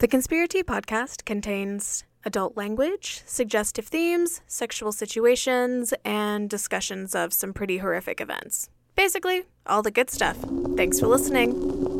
[0.00, 7.76] The Conspiracy podcast contains adult language, suggestive themes, sexual situations, and discussions of some pretty
[7.76, 8.70] horrific events.
[8.96, 10.38] Basically, all the good stuff.
[10.74, 11.99] Thanks for listening.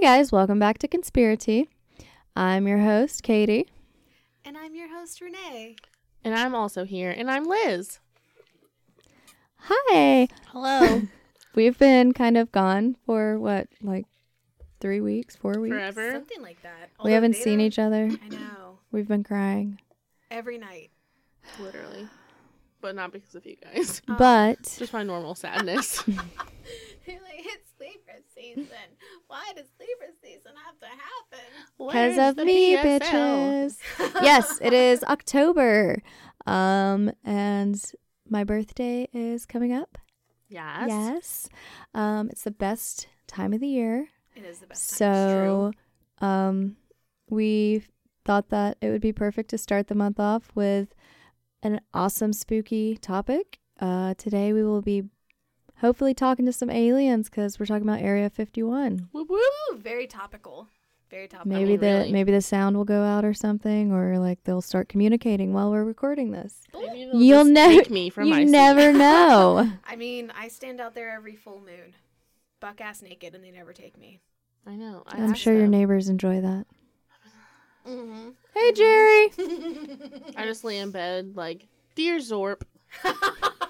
[0.00, 1.68] Hey guys, welcome back to Conspiracy.
[2.36, 3.66] I'm your host, Katie.
[4.44, 5.74] And I'm your host, Renee.
[6.22, 7.98] And I'm also here, and I'm Liz.
[9.56, 10.28] Hi.
[10.52, 11.02] Hello.
[11.56, 14.06] We've been kind of gone for what, like
[14.78, 15.74] three weeks, four weeks?
[15.74, 16.12] Forever.
[16.12, 16.90] Something like that.
[17.02, 18.08] We haven't seen each other.
[18.22, 18.78] I know.
[18.92, 19.80] We've been crying.
[20.30, 20.92] Every night.
[21.58, 22.06] Literally.
[22.80, 24.00] But not because of you guys.
[24.08, 24.14] Oh.
[24.16, 26.04] But Just my normal sadness.
[26.06, 28.68] You're like, it's sleeper season.
[29.28, 31.46] Why does sleeper season have to happen?
[31.78, 33.76] because of me, bitches.
[34.22, 36.02] yes, it is October.
[36.46, 37.80] Um, and
[38.28, 39.98] my birthday is coming up.
[40.48, 40.88] Yes.
[40.88, 41.48] Yes.
[41.94, 44.08] Um, it's the best time of the year.
[44.34, 44.98] It is the best.
[44.98, 44.98] time.
[44.98, 45.72] So,
[46.26, 46.76] um,
[47.28, 47.82] we
[48.24, 50.94] thought that it would be perfect to start the month off with
[51.62, 53.58] an awesome spooky topic.
[53.78, 55.04] Uh, today we will be
[55.80, 59.08] hopefully talking to some aliens because we're talking about Area 51.
[59.12, 59.40] Whoop whoop.
[59.72, 60.68] Ooh, very topical.
[61.10, 61.50] Very topical.
[61.50, 62.12] Maybe mean, the really.
[62.12, 65.84] maybe the sound will go out or something, or like they'll start communicating while we're
[65.84, 66.64] recording this.
[66.74, 68.52] Maybe You'll never me from my you seat.
[68.52, 69.70] never know.
[69.86, 71.94] I mean, I stand out there every full moon,
[72.60, 74.20] buck ass naked, and they never take me.
[74.66, 75.02] I know.
[75.06, 76.66] I I'm asked sure your neighbors enjoy that.
[77.88, 78.28] Mm-hmm.
[78.54, 79.30] Hey Jerry.
[80.36, 82.62] I just lay in bed like, dear Zorp.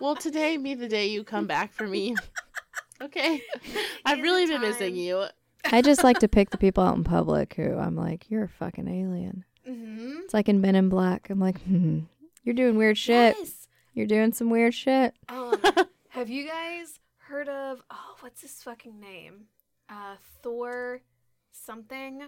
[0.00, 2.14] Will today be the day you come back for me?
[3.02, 3.42] okay.
[4.04, 5.24] I've really been missing you.
[5.64, 8.48] I just like to pick the people out in public who I'm like, you're a
[8.48, 9.44] fucking alien.
[9.68, 10.20] Mm-hmm.
[10.24, 11.28] It's like in Men in Black.
[11.30, 12.00] I'm like, hmm,
[12.44, 13.36] you're doing weird shit.
[13.38, 13.68] Yes.
[13.92, 15.14] You're doing some weird shit.
[15.28, 15.60] Um,
[16.10, 19.46] have you guys heard of oh, what's his fucking name?
[19.88, 21.02] Uh, Thor,
[21.50, 22.22] something.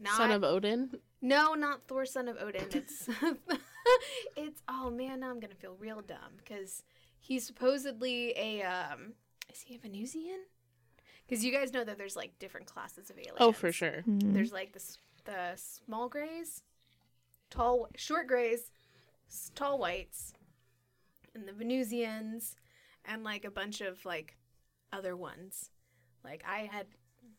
[0.00, 0.90] Not Son of Odin.
[1.22, 2.66] no, not Thor, son of Odin.
[2.72, 3.08] It's
[4.36, 6.82] it's oh man, now I'm gonna feel real dumb because
[7.24, 9.14] he's supposedly a um.
[9.52, 10.40] Is he a Venusian?
[11.26, 13.36] Because you guys know that there's like different classes of aliens.
[13.40, 14.02] Oh, for sure.
[14.06, 14.34] Mhm.
[14.34, 14.82] There's like the
[15.24, 16.62] the small grays,
[17.50, 18.70] tall short grays,
[19.54, 20.34] tall whites,
[21.34, 22.56] and the Venusians,
[23.04, 24.36] and like a bunch of like
[24.92, 25.70] other ones.
[26.22, 26.86] Like I had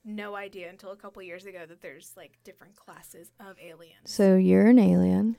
[0.03, 3.97] no idea until a couple years ago that there's like different classes of aliens.
[4.05, 5.35] So you're an alien.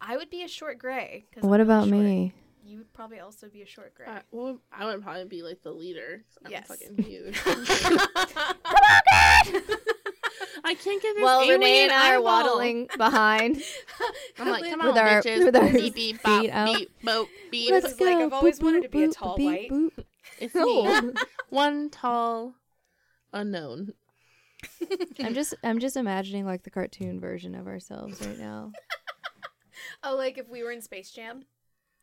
[0.00, 1.26] I would be a short gray.
[1.40, 1.98] What I'm about short.
[2.00, 2.32] me?
[2.64, 4.06] You would probably also be a short gray.
[4.06, 6.24] Uh, well, I would probably be like the leader.
[6.44, 6.66] I'm Yes.
[6.68, 7.34] fucking huge.
[7.42, 7.64] Come
[10.64, 13.60] I can't get this Well, alien Renee and I are waddling behind.
[14.38, 15.44] I'm like, come With on, our- bitches.
[15.44, 16.66] with our beep, beep, bop, feet out.
[16.76, 17.70] beep, boop, beep.
[17.72, 19.70] Let's It's like, I've always wanted to be a tall beep, white.
[19.70, 20.04] boop.
[20.38, 21.00] It's No.
[21.02, 21.12] me.
[21.50, 22.54] One tall
[23.32, 23.94] unknown.
[25.20, 28.70] I'm just I'm just imagining like the cartoon version of ourselves right now.
[30.04, 31.44] oh, like if we were in Space Jam.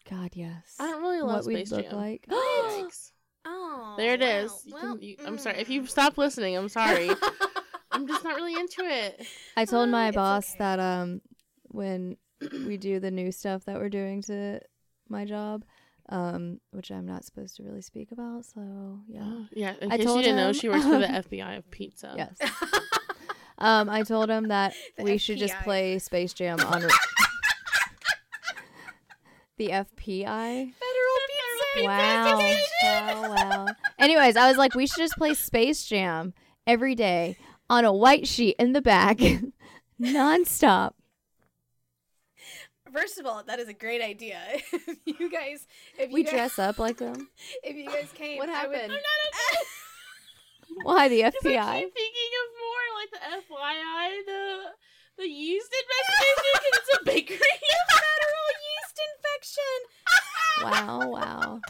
[0.10, 0.76] God, yes.
[0.80, 1.96] I don't really love what Space we'd look Jam.
[1.96, 2.26] like.
[2.30, 3.12] Yikes.
[3.46, 4.28] Oh, There it wow.
[4.28, 4.52] is.
[4.66, 5.60] You Well, can, you, I'm sorry.
[5.60, 5.90] If you mm.
[5.90, 7.10] stop listening, I'm sorry.
[7.92, 9.26] I'm just not really into it.
[9.58, 10.60] I told my it's boss okay.
[10.60, 11.22] that um
[11.64, 12.18] when
[12.52, 14.60] we do the new stuff that we're doing to
[15.10, 15.64] my job,
[16.10, 19.44] um, which I'm not supposed to really speak about, so yeah.
[19.52, 22.14] Yeah, in I case you told didn't know, she works for the FBI of pizza.
[22.18, 22.52] Yes.
[23.58, 26.88] um, I told him that The we should just play Space Jam on
[29.60, 30.74] the FPI.
[30.74, 31.86] Federal Pizza.
[31.86, 32.40] Wow.
[32.40, 32.72] Investigation.
[32.84, 33.68] wow, wow.
[34.00, 36.34] Anyways, I was like, we should just play Space Jam
[36.66, 37.38] every day
[37.70, 39.20] on a white sheet in the back,
[40.02, 40.94] nonstop.
[42.92, 44.40] First of all, that is a great idea.
[44.74, 45.68] if you guys,
[46.00, 47.30] if you We guys, dress up like them.
[47.64, 48.94] if you guys came, What I would- happened?
[48.94, 51.74] I'm not Why the Because I FBI?
[51.82, 53.22] keep thinking of more like the
[53.54, 54.42] FYI, the
[55.20, 57.38] the yeast investigation because it's a bakery.
[57.92, 58.59] federal yeast
[59.16, 59.80] infection.
[60.62, 61.62] Wow, wow.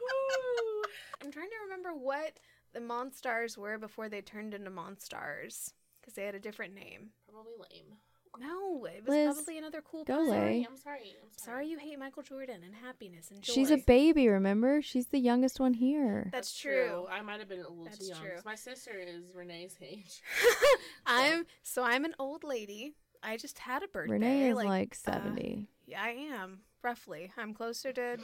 [0.00, 0.82] Ooh.
[1.22, 2.38] I'm trying to remember what
[2.72, 7.10] the Monstars were before they turned into Monstars because they had a different name.
[7.30, 7.98] Probably lame.
[8.40, 10.28] No, it was Liz, probably another cool go person.
[10.34, 10.66] away.
[10.68, 11.14] I'm sorry.
[11.22, 11.56] I'm sorry.
[11.56, 13.52] Sorry you hate Michael Jordan and happiness and joy.
[13.52, 14.80] She's a baby, remember?
[14.80, 16.30] She's the youngest one here.
[16.32, 17.06] That's true.
[17.10, 18.20] I might have been a little That's too young.
[18.22, 18.30] true.
[18.36, 20.22] 'cause My sister is Renee's age.
[21.06, 22.94] I'm so I'm an old lady.
[23.22, 24.12] I just had a birthday.
[24.14, 25.42] Renee is like, like, uh, 70.
[25.50, 27.32] yeah, I am roughly.
[27.36, 28.18] I'm closer to.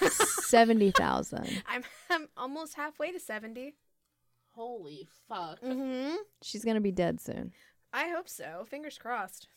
[0.00, 1.62] 70,000.
[1.68, 3.74] I'm I'm almost halfway to seventy.
[4.52, 5.60] Holy fuck!
[5.60, 6.14] Mm-hmm.
[6.42, 7.52] She's going to be dead soon.
[7.92, 8.64] I hope so.
[8.68, 9.48] Fingers crossed.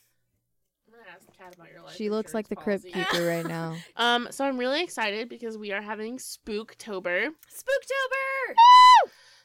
[0.88, 1.96] I'm gonna ask Kat about your life.
[1.96, 3.76] She looks like the insurance crypt keeper right now.
[3.98, 7.28] Um, so I'm really excited because we are having Spooktober.
[7.28, 8.56] Spooktober.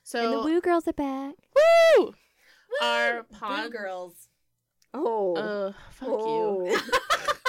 [0.04, 1.34] So and the Woo Girls are back.
[1.96, 2.14] Woo!
[2.80, 4.28] Our Boo pod girls.
[4.94, 5.34] Oh.
[5.36, 6.78] Uh, fuck you.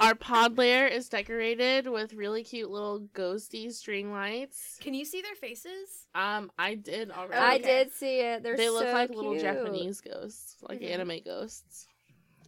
[0.00, 4.78] Our pod layer is decorated with really cute little ghosty string lights.
[4.80, 6.06] Can you see their faces?
[6.14, 7.34] Um, I did already.
[7.40, 8.42] I did see it.
[8.42, 10.90] They're they look like little Japanese ghosts, like Mhm.
[10.90, 11.86] anime ghosts.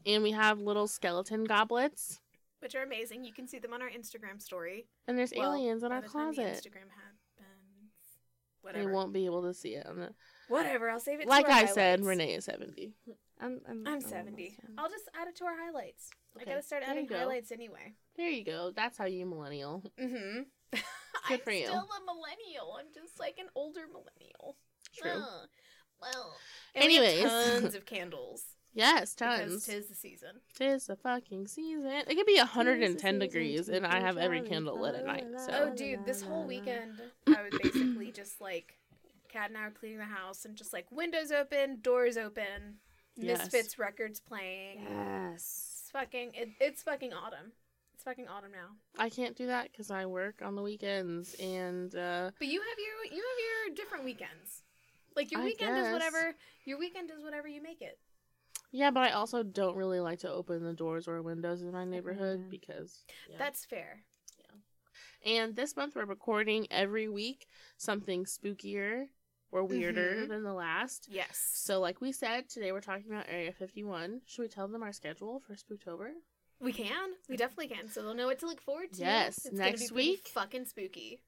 [0.07, 2.21] And we have little skeleton goblets.
[2.61, 3.25] Which are amazing.
[3.25, 4.87] You can see them on our Instagram story.
[5.07, 6.57] And there's Well, aliens in by our the time the closet.
[6.65, 7.19] Instagram happens.
[8.63, 8.93] They Whatever.
[8.93, 9.85] won't be able to see it.
[9.87, 10.15] On the...
[10.49, 10.89] Whatever.
[10.89, 11.27] I'll save it.
[11.27, 12.05] Like to our I said.
[12.05, 12.95] Renee is 70.
[13.41, 14.57] I'm, I'm, I'm 70.
[14.79, 16.11] I'll just add it to our highlights.
[16.41, 17.19] I gotta start there you adding go.
[17.19, 17.95] highlights anyway.
[18.17, 18.73] There you go.
[18.75, 19.83] That's how you millennial.
[20.01, 20.43] Mm-hmm.
[20.73, 20.81] Good
[21.31, 21.67] I'm for you.
[21.67, 22.77] still a millennial.
[22.79, 24.57] I'm just like an older millennial.
[24.97, 25.11] True.
[25.11, 25.47] Uh,
[26.01, 26.35] well.
[26.75, 27.23] And we Anyways.
[27.25, 28.45] tons of candles.
[28.75, 29.67] Yes, Because tons.
[29.67, 30.31] tis the season.
[30.57, 31.85] Tis the fucking season.
[32.09, 35.27] It could be 110 degrees, and I have every candle lit at night.
[35.47, 36.93] So Oh, dude, this whole weekend,
[37.27, 38.79] I was basically just like,
[39.29, 42.79] Kat and I were cleaning the house and just like windows open, doors open,
[43.15, 43.41] Yes.
[43.41, 44.87] Misfits records playing.
[44.89, 45.72] Yes.
[45.93, 47.53] Fucking, it, it's fucking autumn.
[47.95, 48.69] It's fucking autumn now.
[48.99, 52.79] I can't do that because I work on the weekends, and uh, But you have
[52.79, 54.63] your, you have your different weekends.
[55.15, 56.35] Like your I weekend is whatever.
[56.65, 57.99] Your weekend is whatever you make it.
[58.71, 61.85] yeah, but I also don't really like to open the doors or windows in my
[61.85, 62.49] neighborhood man.
[62.51, 63.37] because yeah.
[63.39, 64.05] That's fair.
[64.39, 65.35] Yeah.
[65.35, 67.47] And this month we're recording every week
[67.77, 69.09] something spookier
[69.53, 70.29] or weirder Mhm.
[70.29, 71.07] than the last.
[71.09, 71.39] Yes.
[71.55, 74.23] So, like we said, today we're talking about Area 51.
[74.27, 76.11] Should we tell them our schedule for Spooktober?
[76.59, 77.15] We can.
[77.29, 77.89] We definitely can.
[77.89, 79.01] So they'll know what to look forward to.
[79.01, 80.29] Yes, It's gonna next be pretty week.
[80.29, 81.23] Fucking spooky.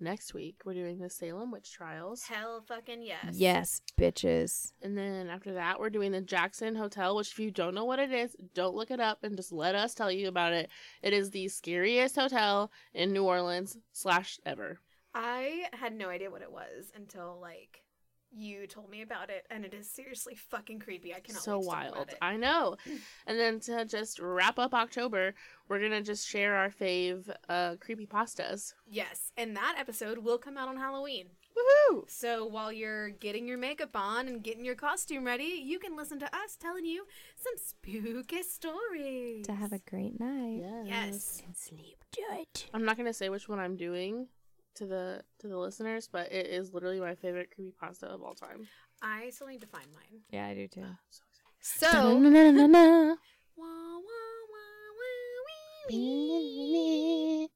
[0.00, 2.22] Next week, we're doing the Salem Witch Trials.
[2.22, 3.34] Hell fucking yes.
[3.34, 4.72] Yes, bitches.
[4.80, 7.98] And then after that, we're doing the Jackson Hotel, which, if you don't know what
[7.98, 10.70] it is, don't look it up and just let us tell you about it.
[11.02, 14.78] It is the scariest hotel in New Orleans slash ever.
[15.18, 17.82] I had no idea what it was until like
[18.30, 21.12] you told me about it, and it is seriously fucking creepy.
[21.12, 22.08] I cannot so wait to about wild.
[22.10, 22.18] it.
[22.22, 22.76] I know.
[23.26, 25.34] and then to just wrap up October,
[25.68, 28.74] we're gonna just share our fave uh creepy pastas.
[28.86, 31.30] Yes, and that episode will come out on Halloween.
[31.56, 32.08] Woohoo!
[32.08, 36.20] So while you're getting your makeup on and getting your costume ready, you can listen
[36.20, 39.46] to us telling you some spooky stories.
[39.46, 40.62] To have a great night.
[40.84, 41.42] yes.
[41.44, 42.62] And sleep good.
[42.72, 44.28] I'm not gonna say which one I'm doing
[44.78, 48.34] to the to the listeners, but it is literally my favorite creepy pasta of all
[48.34, 48.66] time.
[49.02, 50.22] I still need to find mine.
[50.30, 50.86] Yeah, I do too.
[51.60, 51.88] So.
[51.90, 53.16] So.
[55.90, 57.48] Wee.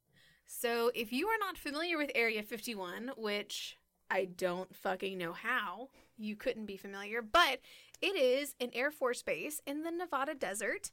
[0.46, 3.76] So, if you are not familiar with Area 51, which
[4.10, 7.58] I don't fucking know how, you couldn't be familiar, but
[8.00, 10.92] it is an Air Force base in the Nevada desert.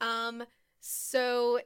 [0.00, 0.44] Um,
[0.80, 1.60] so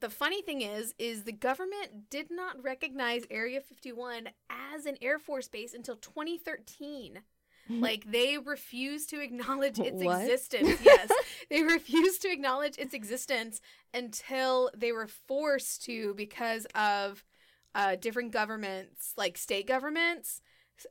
[0.00, 5.18] the funny thing is, is the government did not recognize Area 51 as an Air
[5.18, 7.20] Force base until 2013.
[7.70, 10.22] Like they refused to acknowledge its What?
[10.22, 10.80] existence.
[10.82, 11.10] Yes,
[11.50, 13.60] they refused to acknowledge its existence
[13.92, 17.26] until they were forced to because of
[17.74, 20.40] uh, different governments, like state governments,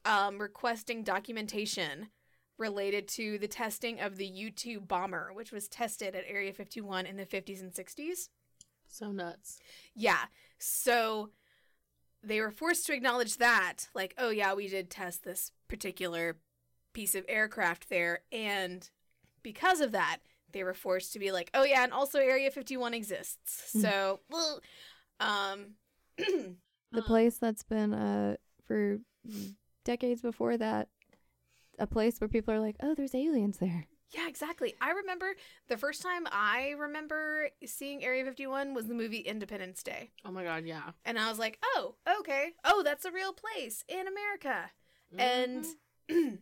[0.06, 2.10] um, requesting documentation
[2.60, 7.08] related to the testing of the U 2 bomber, which was tested at Area 51
[7.08, 8.30] in the 50s and 60s.
[8.88, 9.60] So nuts.
[9.96, 10.26] Yeah.
[10.60, 11.30] So
[12.24, 16.38] they were forced to acknowledge that, like, oh, yeah, we did test this particular
[16.94, 18.22] piece of aircraft there.
[18.32, 18.90] And
[19.44, 20.18] because of that,
[20.52, 23.72] they were forced to be like, oh, yeah, and also Area 51 exists.
[23.74, 23.82] Hmm.
[23.82, 24.62] So, well,
[25.20, 25.76] um,
[26.92, 29.00] The place that's been uh for
[29.84, 30.88] decades before that
[31.80, 34.74] a place where people are like, "Oh, there's aliens there." Yeah, exactly.
[34.80, 35.36] I remember
[35.68, 40.12] the first time I remember seeing Area 51 was the movie Independence Day.
[40.24, 40.92] Oh my god, yeah.
[41.04, 42.52] And I was like, oh, okay.
[42.64, 44.72] Oh, that's a real place in America.
[45.18, 45.66] And
[46.10, 46.40] Mhm.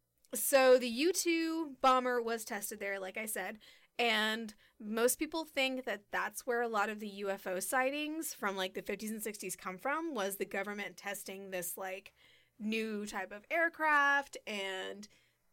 [0.34, 3.58] so the U 2 bomber was tested there, like I said.
[3.98, 8.74] And most people think that that's where a lot of the UFO sightings from like
[8.74, 12.12] the 50s and 60s come from was the government testing this like
[12.60, 15.08] new type of aircraft and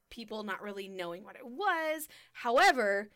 [0.09, 2.07] people not really knowing what it was.
[2.33, 3.09] However,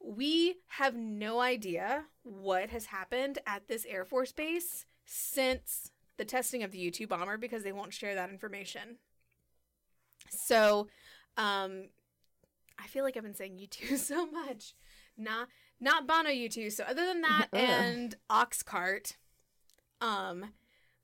[0.00, 6.62] we have no idea what has happened at this Air Force base since the testing
[6.62, 8.96] of the U 2 bomber because they won't share that information.
[10.28, 10.88] So,
[11.36, 11.88] um,
[12.78, 14.74] I feel like I've been saying U 2 so much.
[15.16, 15.48] Not
[15.80, 16.70] not Bono U 2.
[16.70, 19.16] So other than that and Oxcart,
[20.00, 20.46] um,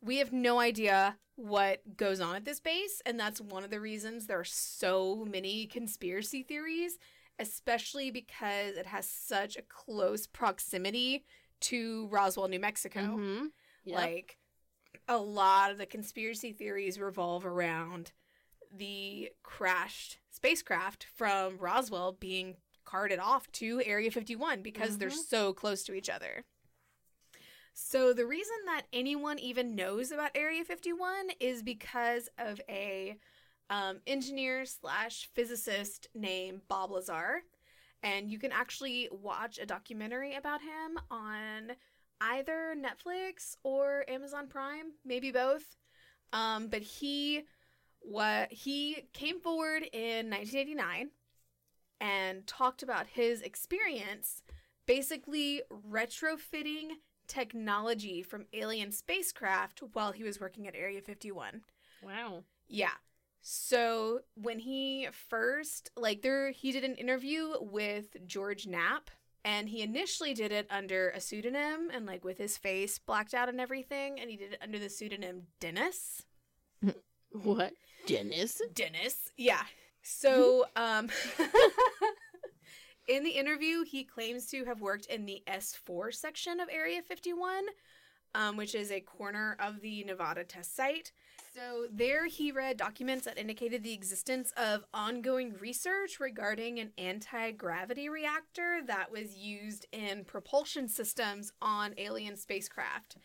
[0.00, 3.81] we have no idea what goes on at this base, and that's one of the
[3.81, 6.99] reasons there are so many conspiracy theories,
[7.38, 11.25] especially because it has such a close proximity
[11.61, 13.00] to Roswell, New Mexico.
[13.00, 13.52] Mhm.
[13.85, 13.97] Yep.
[13.97, 14.38] Like
[15.07, 18.12] a lot of the conspiracy theories revolve around
[18.71, 25.25] the crashed spacecraft from Roswell being carted off to Area 51 because they're Mhm.
[25.28, 26.45] so close to each other.
[27.81, 33.17] So the reason that anyone even knows about Area 51 is because of a
[33.71, 37.43] um, engineer slash physicist named Bob Lazar,
[38.03, 41.77] and you can actually watch a documentary about him on
[42.21, 45.77] either Netflix or Amazon Prime, maybe both.
[46.33, 47.45] Um, but he
[48.01, 51.11] what he came forward in 1989
[52.01, 54.43] and talked about his experience
[54.85, 56.89] basically retrofitting
[57.29, 61.63] technology from alien spacecraft while he was working at Area 51.
[62.03, 62.43] Wow.
[62.69, 62.91] Yeah.
[63.41, 69.11] So when he first like there he did an interview with George Knapp
[69.45, 73.49] and he initially did it under a pseudonym and like with his face blacked out
[73.49, 76.23] and everything and he did it under the pseudonym Dennis.
[77.31, 77.75] What?
[78.07, 78.63] Dennis?
[78.73, 79.31] Dennis.
[79.37, 79.63] Yeah.
[80.03, 81.09] So um
[83.09, 87.65] in the interview he claims to have worked in the S4 section of Area 51
[88.35, 91.12] um, which is a corner of the Nevada test site.
[91.55, 97.50] So, there he read documents that indicated the existence of ongoing research regarding an anti
[97.53, 103.17] gravity reactor that was used in propulsion systems on alien spacecraft.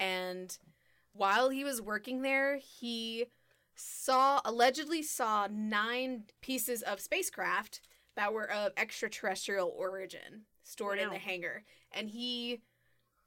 [0.00, 0.56] And
[1.12, 3.26] while he was working there, he
[3.74, 7.80] saw, allegedly saw nine pieces of spacecraft
[8.18, 11.62] that were of extraterrestrial origin stored in the hangar.
[11.92, 12.60] And he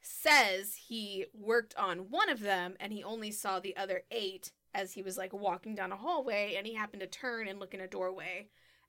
[0.01, 4.93] says he worked on one of them and he only saw the other eight as
[4.93, 7.79] he was like walking down a hallway and he happened to turn and look in
[7.81, 8.47] a doorway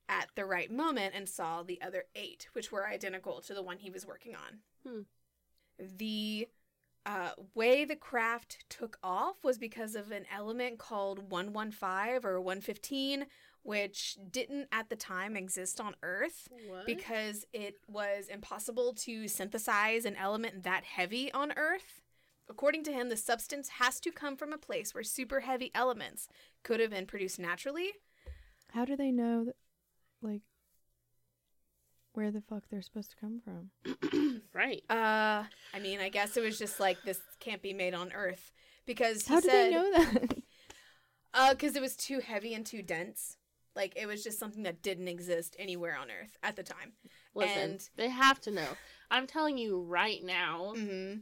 [0.09, 3.79] at the right moment and saw the other eight which were identical to the one
[3.79, 5.03] he was working on Hmm.
[5.79, 6.49] the
[7.05, 13.27] uh, way the craft took off was because of an element called 115 or 115
[13.63, 16.87] which didn't at the time exist on earth What?
[16.87, 22.01] because it was impossible to synthesize an element that heavy on Earth.
[22.49, 26.29] According to him, the substance has to come from a place where super heavy elements
[26.65, 27.93] could have been produced naturally.
[28.73, 29.57] How do they know that,
[30.21, 30.43] like,
[32.15, 34.43] where the fuck they're supposed to come from?
[34.53, 34.83] right.
[34.91, 38.51] Uh, I mean, I guess it was just like this can't be made on Earth
[38.87, 40.39] because he How do said, they know that?
[41.35, 43.39] Uh, because it was too heavy and too dense.
[43.75, 46.93] Like it was just something that didn't exist anywhere on Earth at the time.
[47.35, 48.69] Listen, and- they have to know.
[49.11, 51.21] I'm telling you right now, Mm-hmm.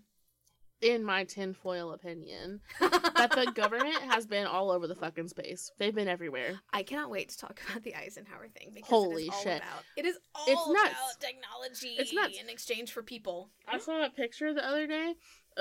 [0.83, 5.71] in my tinfoil opinion, that the government has been all over the fucking space.
[5.79, 6.59] They've been everywhere.
[6.73, 9.59] I cannot wait to talk about the Eisenhower thing because Holy is all shit.
[9.59, 10.91] about it is all It's nuts.
[10.91, 12.39] about technology It's nuts.
[12.41, 13.51] in exchange for people.
[13.69, 15.15] I saw a picture the other day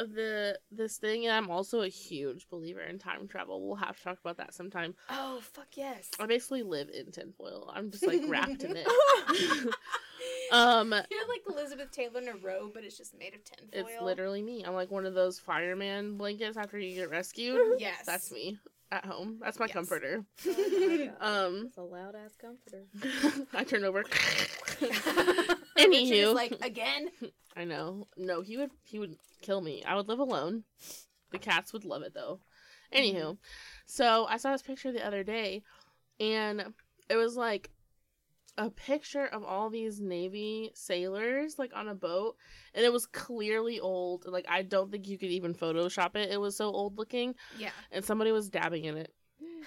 [0.05, 3.65] the this thing, and I'm also a huge believer in time travel.
[3.65, 4.95] We'll have to talk about that sometime.
[5.09, 6.09] Oh fuck yes!
[6.19, 7.71] I basically live in tinfoil.
[7.73, 8.87] I'm just like wrapped in it.
[10.51, 13.85] um, You're like Elizabeth Taylor in a robe, but it's just made of tinfoil.
[13.85, 14.63] it's literally me.
[14.65, 17.59] I'm like one of those fireman blankets after you get rescued.
[17.79, 18.05] yes.
[18.05, 18.59] That's me
[18.91, 19.39] at home.
[19.41, 19.73] That's my Yes.
[19.73, 20.25] comforter.
[20.47, 22.85] Oh Um, It's a loud ass comforter.
[23.53, 24.03] I turn over.
[25.85, 27.09] Anywho, like again.
[27.55, 28.07] I know.
[28.17, 29.83] No, he would he would kill me.
[29.85, 30.63] I would live alone.
[31.31, 32.39] The cats would love it though.
[32.93, 33.33] Anywho, mm-hmm.
[33.85, 35.63] so I saw this picture the other day
[36.19, 36.73] and
[37.09, 37.69] it was like
[38.57, 42.35] a picture of all these navy sailors like on a boat
[42.73, 44.25] and it was clearly old.
[44.25, 46.31] Like I don't think you could even photoshop it.
[46.31, 47.71] It was so old looking Yeah.
[47.91, 49.13] and somebody was dabbing in it.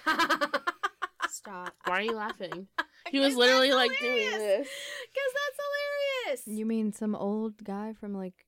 [1.29, 1.73] Stop.
[1.85, 2.67] Why are you laughing?
[3.09, 4.67] He was literally like doing this.
[4.67, 5.33] Because
[6.33, 6.59] that's hilarious.
[6.59, 8.45] You mean some old guy from like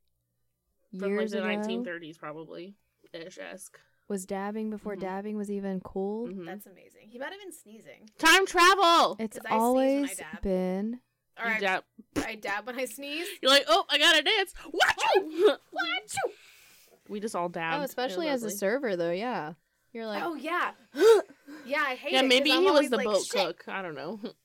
[0.92, 2.76] From like years the ago 1930s, probably
[3.14, 3.80] ish esque.
[4.08, 5.00] was dabbing before Mhm.
[5.02, 6.28] dabbing was even cool?
[6.28, 6.46] Mhm.
[6.46, 7.10] That's amazing.
[7.10, 8.10] He might have been sneezing.
[8.20, 9.16] Time travel.
[9.20, 10.42] It's 'Cause I sneeze when I always dab.
[10.42, 11.02] been
[11.38, 11.84] All You dab-
[12.18, 13.28] I dab when I sneeze.
[13.42, 14.54] You're like, oh, I gotta dance.
[14.72, 15.58] Watch you.
[15.72, 16.16] What?
[17.10, 17.82] We just all dabbed.
[17.82, 18.58] Oh, especially as a lovely.
[18.58, 19.54] server though, yeah.
[19.92, 20.72] You're like oh yeah,
[21.66, 21.84] yeah.
[21.88, 22.22] I hate Yeah, it.
[22.24, 23.64] 'cause maybe I'm he was always the like, boat "Shit." cook.
[23.68, 24.20] I don't know.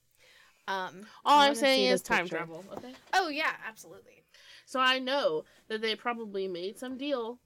[0.71, 1.07] Um.
[1.25, 2.37] All I I'm saying is time picture.
[2.37, 2.65] travel.
[2.77, 2.93] Okay.
[3.13, 4.23] Oh yeah, absolutely.
[4.67, 7.39] So I know that they probably made some deal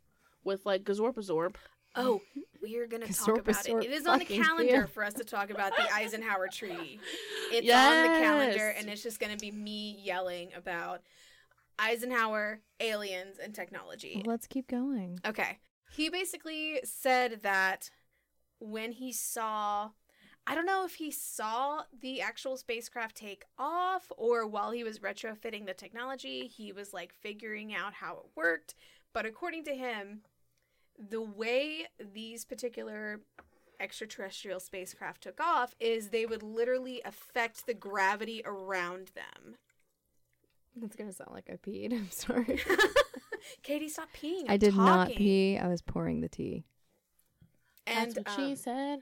[0.45, 1.55] with like Gazorpazorp.
[1.97, 2.21] Oh,
[2.61, 3.85] we are gonna talk about it.
[3.85, 4.87] It is on the calendar yeah.
[4.87, 7.01] for us to talk about the Eisenhower Treaty.
[7.53, 11.03] It's on the calendar, and it's just gonna be me yelling about
[11.79, 14.23] Eisenhower, aliens, and technology.
[14.25, 15.21] well, let's keep going.
[15.25, 15.59] Okay.
[15.93, 17.91] He basically said that
[18.59, 19.91] when he saw,
[20.47, 24.99] I don't know if he saw the actual spacecraft take off or while he was
[24.99, 28.75] retrofitting the technology, he was like figuring out how it worked.
[29.15, 30.21] But according to him,
[30.99, 33.21] the way these particular
[33.81, 39.57] extraterrestrial spacecraft took off is they would literally affect the gravity around them.
[40.77, 41.93] That's gonna sound like I peed.
[41.95, 42.61] I'm sorry.
[43.63, 44.45] Katie, stop peeing.
[44.49, 45.59] I I'm did not pee.
[45.59, 46.65] I was pouring the tea.
[47.87, 49.01] And That's what um, she said.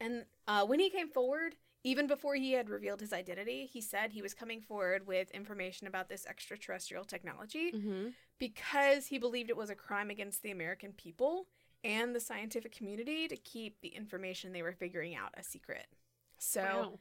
[0.00, 4.10] And uh, when he came forward, even before he had revealed his identity, he said
[4.12, 8.08] he was coming forward with information about this extraterrestrial technology Mm-hmm.
[8.38, 11.46] because he believed it was a crime against the American people
[11.84, 15.86] and the scientific community to keep the information they were figuring out a secret.
[16.38, 16.98] So, Wow.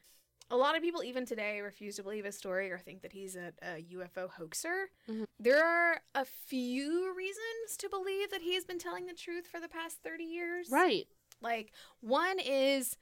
[0.51, 3.35] a lot of people, even today, refuse to believe his story or think that he's
[3.35, 4.91] a, a UFO hoaxer.
[5.09, 5.25] Mhm.
[5.39, 9.67] There are a few reasons to believe that he's been telling the truth for the
[9.67, 10.69] past 30 years.
[10.69, 11.07] Right.
[11.45, 11.71] Like,
[12.01, 12.97] one is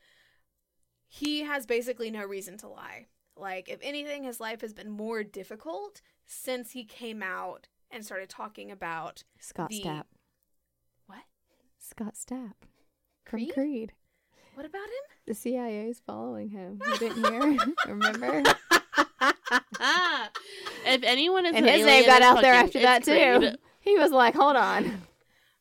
[1.08, 3.06] he has basically no reason to lie.
[3.38, 8.28] Like, if anything, his life has been more difficult since he came out and started
[8.28, 10.04] talking about Scott The- Stapp.
[11.08, 11.22] what?
[11.80, 12.56] Scott Stapp
[13.24, 13.54] from Creed?
[13.54, 13.94] Creed.
[14.56, 15.06] What about him?
[15.26, 16.82] The CIA is following him.
[16.86, 17.58] You didn't hear?
[17.88, 18.44] Remember?
[20.86, 23.58] if anyone is and an his name got it's out there after that it's too.
[23.80, 25.02] He was like, "Hold on."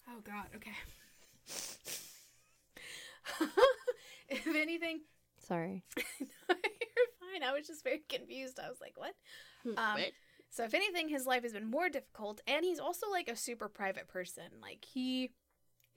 [0.08, 0.72] Oh, God, okay.
[4.28, 5.00] if anything,
[5.46, 5.84] Sorry.
[5.96, 6.06] you're
[7.20, 7.42] fine.
[7.44, 8.58] I was just very confused.
[8.62, 9.14] I was like, what?
[9.76, 10.12] Um, Wait.
[10.50, 13.68] So if anything, his life has been more difficult, and he's also like a super
[13.68, 14.44] private person.
[14.60, 15.32] Like he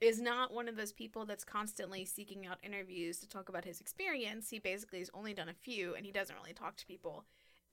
[0.00, 3.80] is not one of those people that's constantly seeking out interviews to talk about his
[3.80, 4.50] experience.
[4.50, 7.24] He basically has only done a few, and he doesn't really talk to people.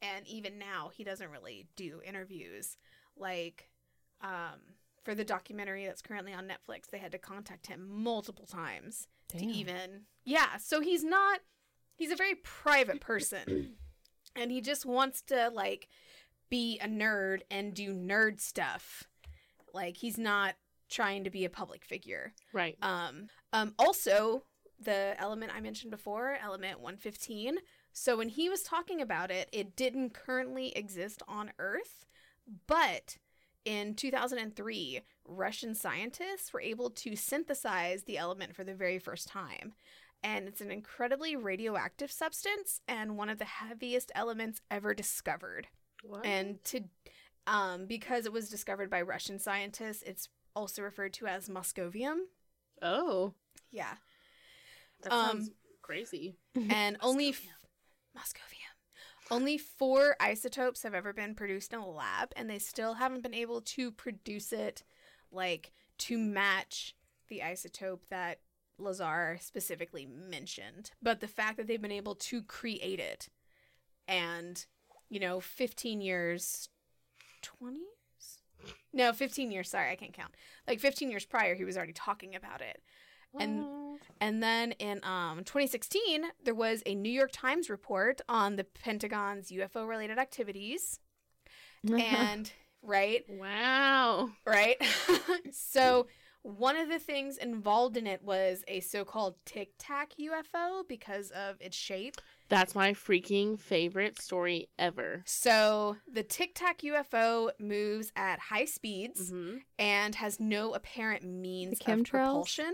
[0.01, 2.77] And even now, he doesn't really do interviews.
[3.15, 3.69] Like
[4.21, 4.59] um,
[5.03, 9.43] for the documentary that's currently on Netflix, they had to contact him multiple times to
[9.43, 10.57] even yeah.
[10.57, 11.39] So he's not.
[11.95, 13.75] He's a very private person,
[14.35, 15.87] and he just wants to like
[16.49, 19.03] be a nerd and do nerd stuff.
[19.73, 20.55] Like he's not
[20.89, 22.33] trying to be a public figure.
[22.51, 22.77] Right.
[22.81, 24.43] Um, um, also,
[24.79, 27.57] the element I mentioned before, element 115.
[27.91, 32.05] So when he was talking about it, it didn't currently exist on Earth,
[32.67, 33.17] but
[33.65, 39.73] in 2003, Russian scientists were able to synthesize the element for the very first time.
[40.23, 45.67] And it's an incredibly radioactive substance and one of the heaviest elements ever discovered
[46.01, 46.25] What?
[46.25, 46.81] and to
[47.45, 52.19] um because it was discovered by Russian scientists, it's also referred to as moscovium.
[52.81, 53.33] oh,
[53.71, 53.95] Yeah,
[55.01, 55.49] that Um,
[55.81, 56.37] crazy.
[56.55, 57.45] and only f-
[58.15, 58.59] moscovium.
[59.31, 63.33] Only four isotopes have ever been produced in a lab, and they still haven't been
[63.33, 64.83] able to produce it
[65.33, 66.95] like to match
[67.27, 68.39] the isotope that
[68.77, 70.91] Lazar specifically mentioned.
[71.01, 73.29] But the fact that they've been able to create it,
[74.07, 74.65] and
[75.09, 76.69] you know, 15 years,
[77.41, 78.73] 20 years?
[78.93, 79.69] No, 15 years.
[79.69, 80.33] Sorry, I can't count.
[80.67, 82.81] Like 15 years prior, he was already talking about it.
[83.39, 83.65] And?
[84.21, 89.51] And then in um, 2016, there was a New York Times report on the Pentagon's
[89.51, 90.99] UFO related activities.
[91.85, 92.49] And,
[92.83, 94.29] right, wow.
[94.45, 94.77] right.
[95.51, 96.07] so,
[96.41, 101.31] one of the things involved in it was a so called Tic Tac UFO because
[101.31, 102.17] of its shape.
[102.49, 105.23] That's my freaking favorite story ever.
[105.25, 111.79] So, the Tic Tac UFO moves at high speeds hmm and has no apparent means
[111.79, 112.73] of propulsion,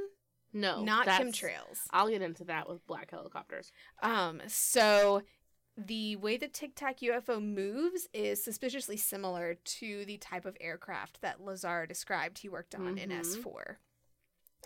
[0.51, 1.77] No, not that's- chemtrails.
[1.91, 3.71] I'll get into that with black helicopters.
[4.01, 5.21] Um, so
[5.87, 11.21] the way the Tic Tac UFO moves is suspiciously similar to the type of aircraft
[11.21, 13.19] that Lazar described he worked on in Mhm.
[13.19, 13.77] S4.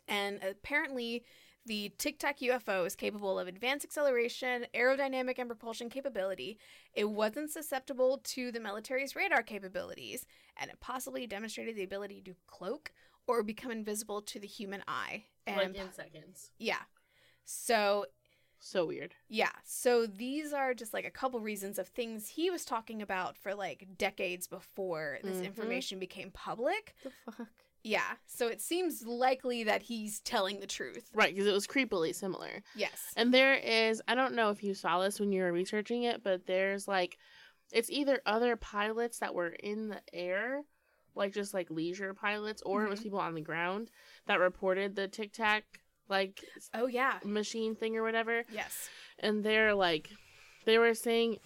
[0.08, 1.24] And apparently,
[1.66, 6.60] The Tic Tac UFO is capable of advanced acceleration, aerodynamic, and propulsion capability.
[6.94, 10.26] It wasn't susceptible to the military's radar capabilities,
[10.58, 12.92] and it possibly demonstrated the ability to cloak
[13.28, 15.28] or become invisible to the human eye.
[15.48, 16.52] And like in seconds.
[16.58, 16.82] yeah.
[17.46, 18.08] So
[18.66, 19.14] So weird.
[19.28, 23.38] yeah, so these are just like a couple reasons of things he was talking about
[23.38, 25.46] for like decades before this Mhm.
[25.46, 26.96] information became public.
[27.04, 27.48] The fuck?
[27.84, 31.12] Yeah, so it seems likely that he's telling the truth.
[31.14, 32.64] Right, because it was creepily similar.
[32.74, 33.12] Yes.
[33.18, 36.24] And there is, I don't know if you saw this when you were researching it,
[36.24, 37.18] but there's like,
[37.74, 40.62] it's either other pilots that were in the air,
[41.16, 43.04] like just like leisure pilots, or it was Mhm.
[43.04, 43.92] people on the ground
[44.28, 47.20] that reported the Tic Tac like Oh yeah.
[47.24, 48.44] machine thing or whatever.
[48.52, 48.90] Yes.
[49.20, 50.10] And they're like,
[50.66, 51.38] they were saying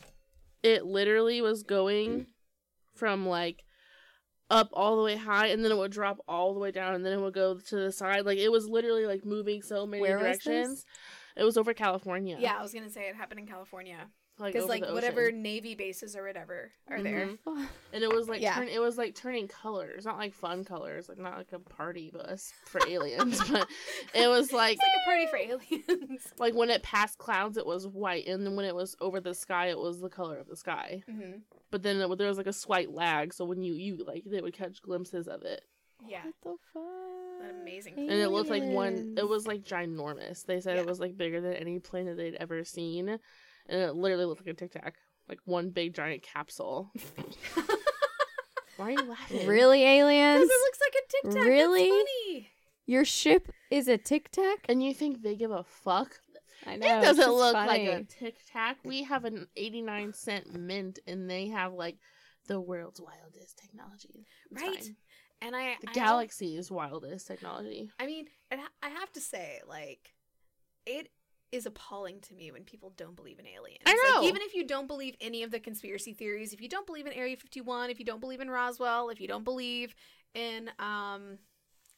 [0.63, 2.28] it literally was going
[2.96, 3.63] from like
[4.50, 7.06] up all the way high and then it would drop all the way down and
[7.06, 8.26] then it would go to the side.
[8.26, 10.70] Like it was literally like moving so many Where was directions.
[10.70, 10.86] this?
[11.36, 12.38] It was over California.
[12.39, 14.08] Yeah, I was gonna say it happened in California
[14.45, 15.41] because over like the whatever ocean.
[15.41, 17.28] navy bases or whatever are there.
[17.28, 17.39] Mhm.
[17.45, 17.69] Fuck.
[17.93, 18.54] And it was like Yeah.
[18.56, 22.12] turn it was like turning colors, not like fun colors, like not like a party
[22.13, 23.67] bus for aliens, but
[24.13, 26.34] it was like It's like a party for aliens.
[26.38, 29.34] like when it passed clouds it was white and then when it was over the
[29.34, 31.02] sky it was the color of the sky.
[31.10, 31.39] hmm
[31.71, 34.41] But then it, there was like a slight lag, so when you you like they
[34.41, 35.63] would catch glimpses of it,
[36.08, 36.21] Yeah.
[36.23, 36.84] What the fuck?
[37.41, 39.13] That amazing and it looked like one.
[39.17, 40.43] It was like ginormous.
[40.45, 40.82] They said Yeah.
[40.82, 43.19] it was like bigger than any plane that they'd ever seen,
[43.68, 44.96] and it literally looked like a tic tac,
[45.30, 46.92] like one big giant capsule.
[48.78, 49.48] Why are you laughing?
[49.48, 50.50] really Because aliens.
[50.50, 51.44] it looks like a tic tac.
[51.48, 51.90] Really?
[51.90, 52.50] That's funny.
[52.86, 54.66] Your ship is a tic tac.
[54.70, 56.20] And you think they give a fuck?
[56.66, 56.98] I It know.
[57.00, 58.78] it's doesn't just look like a tic tac.
[58.86, 61.98] We have an 89 cent mint, and they have like
[62.48, 64.26] the world's wildest technology.
[64.52, 64.80] It's Right.
[64.84, 64.96] fine.
[65.42, 67.92] And I The I galaxy's wildest technology.
[68.00, 70.14] I mean, and I- I have to say, like,
[70.86, 71.10] it
[71.52, 73.84] is appalling to me when people don't believe in aliens.
[73.86, 74.22] I know.
[74.22, 77.06] Like, even if you don't believe any of the conspiracy theories, if you don't believe
[77.06, 79.96] in Area 51, if you don't believe in Roswell, if you don't believe
[80.34, 81.38] in um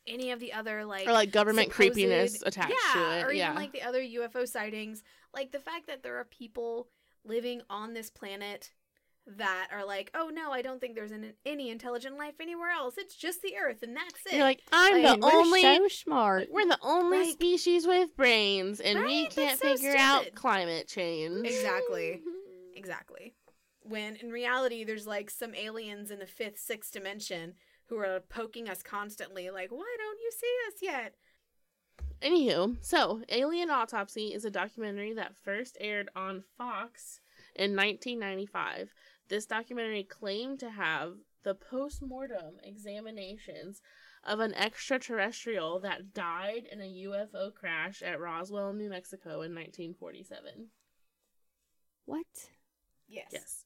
[0.08, 3.24] any of the other like or like government supposed- creepiness attached yeah, to it.
[3.26, 3.46] or yeah.
[3.52, 6.88] even like the other UFO sightings, like the fact that there are people
[7.26, 8.72] living on this planet
[9.28, 12.96] that are like, oh no, I don't think there's an, any intelligent life anywhere else.
[12.98, 14.34] It's just the Earth, and that's it.
[14.38, 16.48] You're like, I'm Like, the we're only so smart.
[16.52, 17.32] we're the only Right.
[17.34, 21.46] species with brains and we can't so figure out climate change.
[21.46, 22.22] Exactly.
[22.76, 23.34] Exactly.
[23.82, 27.56] When in reality, there's like some aliens in the fifth, sixth dimension
[27.88, 31.16] who are poking us constantly, like, why don't you see us yet?
[32.22, 37.20] Anywho, so Alien Autopsy is a documentary that first aired on Fox
[37.60, 38.94] in 1995.
[39.28, 43.82] This documentary claimed to have the post-mortem examinations
[44.24, 50.70] of an extraterrestrial that died in a UFO crash at Roswell, New Mexico in 1947.
[52.06, 52.26] What?
[53.08, 53.28] Yes.
[53.32, 53.66] Yes.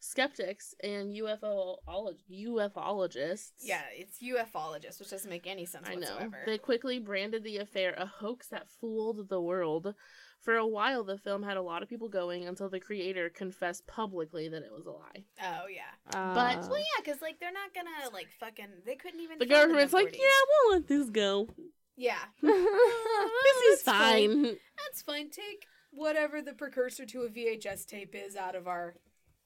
[0.00, 6.00] Skeptics and UFO ufologists Yeah, it's ufologists, which doesn't make any sense I know.
[6.00, 6.42] whatsoever.
[6.46, 9.94] They quickly branded the affair a hoax that fooled the world.
[10.40, 13.86] For a while, the film had a lot of people going until the creator confessed
[13.86, 15.24] publicly that it was a lie.
[15.42, 15.82] Oh yeah.
[16.10, 18.68] But- Uh, Well, yeah, because like they're not gonna like fucking.
[18.86, 19.38] They couldn't even.
[19.38, 20.22] The film in government's like, yeah,
[20.64, 21.48] we'll let this go.
[21.96, 22.18] yeah.
[22.42, 24.44] This is That's fine.
[24.44, 24.56] fine.
[24.86, 25.30] That's fine.
[25.30, 28.94] Take whatever the precursor to a VHS tape is out of our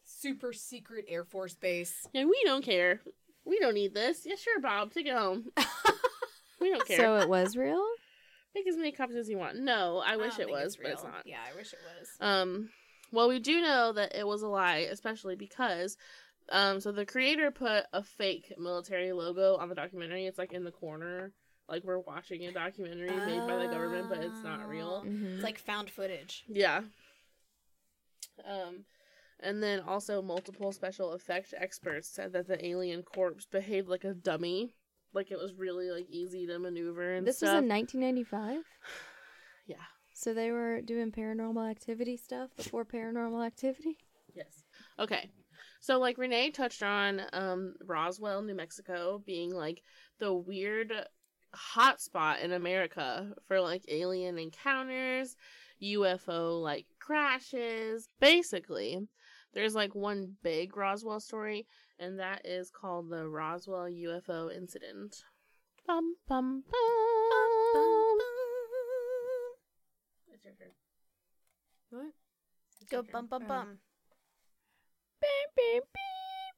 [0.05, 2.07] super secret Air Force base.
[2.12, 3.00] Yeah, we don't care.
[3.44, 4.22] We don't need this.
[4.26, 4.92] Yeah, sure, Bob.
[4.92, 5.50] Take it home.
[6.61, 6.96] We don't care.
[6.98, 7.85] so it was real.
[8.54, 9.58] Make as many copies as you want.
[9.58, 11.22] No, I wish don't it think was, but it's not.
[11.24, 12.08] Yeah, I wish it was.
[12.20, 12.68] Um,
[13.10, 15.96] well, we do know that it was a lie, especially because,
[16.50, 20.26] um, so the creator put a fake military logo on the documentary.
[20.26, 21.32] It's like in the corner,
[21.68, 25.02] like we're watching a documentary made by the government, but it's not real.
[25.06, 25.34] Mhm.
[25.36, 26.44] It's like found footage.
[26.48, 26.82] Yeah.
[28.44, 28.84] Um,
[29.40, 34.14] and then also multiple special effect experts said that the alien corpse behaved like a
[34.14, 34.74] dummy,
[35.14, 37.55] like it was really like easy to maneuver and this stuff.
[37.55, 38.64] was in 1995.
[39.66, 39.77] yeah.
[40.14, 43.98] So they were doing paranormal activity stuff before paranormal activity.
[44.35, 44.64] Yes.
[44.98, 45.31] Okay.
[45.81, 49.83] So like Renee touched on um Roswell, New Mexico being like
[50.18, 50.92] the weird
[51.55, 55.37] hotspot in America for like alien encounters,
[55.83, 58.09] UFO like crashes.
[58.20, 59.01] Basically,
[59.55, 61.66] there's like one big Roswell story
[62.02, 65.22] and that is called the Roswell UFO incident.
[65.86, 68.18] Bum bum bum.
[70.32, 70.72] It's your turn.
[71.90, 72.12] What?
[72.80, 73.12] It's Go your turn.
[73.12, 73.52] bum bum uh-huh.
[73.52, 73.64] Oh.
[73.64, 73.78] bum.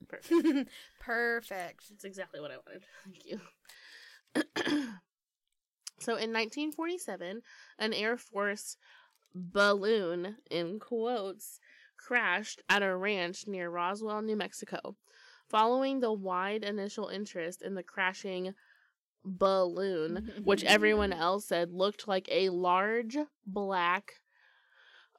[0.09, 0.69] Perfect.
[1.01, 1.89] Perfect.
[1.91, 2.85] That's exactly what I wanted.
[3.05, 4.89] Thank you.
[6.01, 7.41] So in 1947,
[7.79, 8.77] an Air Force
[9.35, 11.61] balloon, in quotes,
[11.97, 14.97] crashed at a ranch near Roswell, New Mexico.
[15.49, 18.55] Following the wide initial interest in the crashing
[19.25, 24.21] balloon, which everyone else said looked like a large black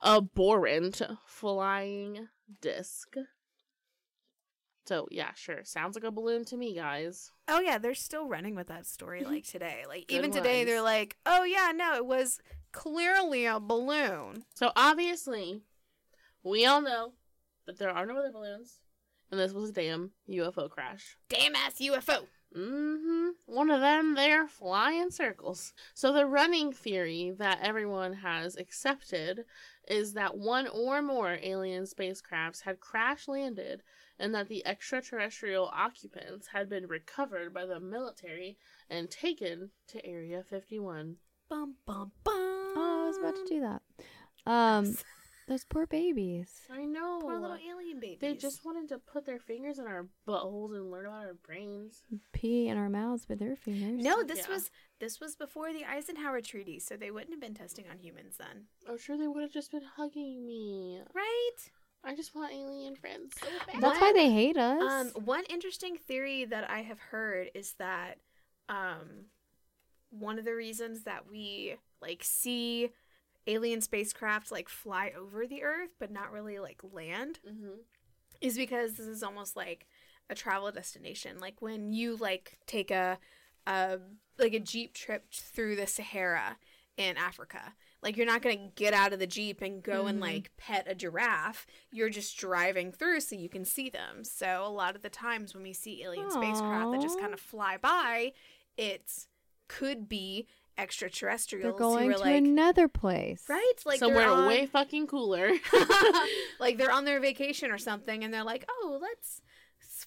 [0.04, 2.28] abhorrent flying
[2.62, 3.16] disc.
[4.86, 5.64] So yeah, sure.
[5.64, 7.32] Sounds like a balloon to me, guys.
[7.48, 9.84] Oh yeah, they're still running with that story like today.
[9.88, 12.40] Like even today, they're like, "Oh yeah, no, it was
[12.72, 15.62] clearly a balloon." So obviously,
[16.44, 17.14] we all know
[17.66, 18.80] that there are no other balloons,
[19.32, 21.18] and this was a damn UFO crash.
[21.30, 22.26] Damn ass UFO.
[22.56, 23.30] Mm-hmm.
[23.48, 25.74] One of them they're flying circles.
[25.94, 29.44] So the running theory that everyone has accepted
[29.88, 33.84] is that one or more alien spacecrafts had crash landed
[34.20, 38.58] and that the extraterrestrial occupants had been recovered by the military
[38.90, 41.18] and taken to Area 51.
[41.50, 42.34] Bum bum bum.
[42.78, 43.82] Oh, I was about to do that.
[44.50, 44.96] Um,
[45.48, 46.62] those poor babies.
[46.72, 47.20] I know.
[47.22, 48.18] Poor little alien babies.
[48.20, 52.04] They just wanted to put their fingers in our buttholes and learn about our brains.
[52.34, 54.04] Pee in our mouths with their fingers.
[54.04, 54.54] No, this Yeah.
[54.56, 58.38] was this was before the Eisenhower Treaty, so they wouldn't have been testing on humans
[58.38, 61.02] then, I'm sure they would have just been hugging me.
[61.14, 61.52] right?
[62.04, 63.82] I just want alien friends so bad.
[63.82, 64.82] That's why they hate us.
[65.16, 68.20] Um, one interesting theory that I have heard is that
[68.70, 69.26] um,
[70.12, 72.90] one of the reasons that we like see
[73.48, 77.80] alien spacecraft like fly over the Earth but not really like land Mm-hmm.
[78.42, 79.88] is because this is almost like
[80.30, 81.38] a travel destination.
[81.40, 83.20] Like when you like take a,
[83.68, 84.00] a
[84.40, 86.58] like a jeep trip through the Sahara
[86.98, 87.74] in Africa.
[88.02, 90.22] Like you're not gonna get out of the jeep and go and Mhm.
[90.22, 91.68] like pet a giraffe.
[91.92, 94.24] You're just driving through so you can see them.
[94.24, 97.40] So a lot of the times when we see alien spacecraft that just kind of
[97.40, 98.34] fly by,
[98.78, 99.28] it's
[99.68, 103.44] could be extraterrestrials They're who going are to like another place.
[103.50, 105.52] right, like they're Somewhere on- way fucking cooler.
[106.60, 109.42] like they're on their vacation or something and they're like, oh, let's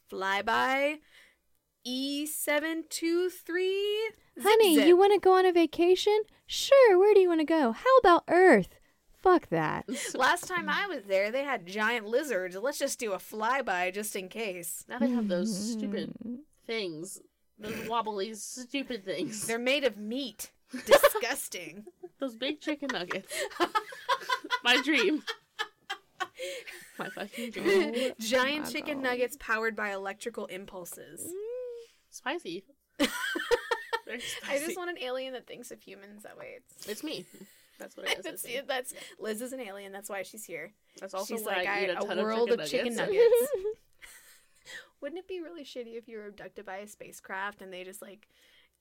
[0.08, 0.98] fly by
[1.86, 3.28] E723.
[4.40, 6.22] Honey, zip, you want to go on a vacation?
[6.46, 6.98] Sure.
[6.98, 7.72] Where do you want to go?
[7.72, 8.78] How about Earth?
[9.20, 9.84] Fuck that.
[10.14, 12.56] Last time I was there, they had giant lizards.
[12.56, 14.84] Let's just do a flyby just in case.
[14.88, 16.14] now they have those stupid
[16.66, 17.20] things.
[17.58, 19.46] Those wobbly, stupid things.
[19.46, 20.52] They're made of meat.
[20.84, 21.84] Disgusting.
[22.20, 23.32] Those big chicken nuggets.
[24.64, 25.22] My dream.
[26.98, 28.12] My fucking dream.
[28.20, 29.10] giant my chicken God.
[29.10, 31.20] nuggets powered by electrical impulses.
[31.26, 31.32] Mm,
[32.10, 32.64] spicy.
[32.98, 36.58] Very I just want an alien that thinks of humans that way.
[36.76, 37.24] It's It's me.
[37.78, 38.24] That's what it is.
[38.24, 38.60] that's, me.
[38.66, 39.92] that's Liz is an alien.
[39.92, 40.72] That's why she's here.
[41.00, 42.86] That's also she's why like, I eat I- a a ton world of of chicken
[42.92, 43.16] chicken nuggets.
[43.54, 43.78] nuggets.
[45.00, 48.02] Wouldn't it be really shitty if you were abducted by a spacecraft and they just
[48.02, 48.26] like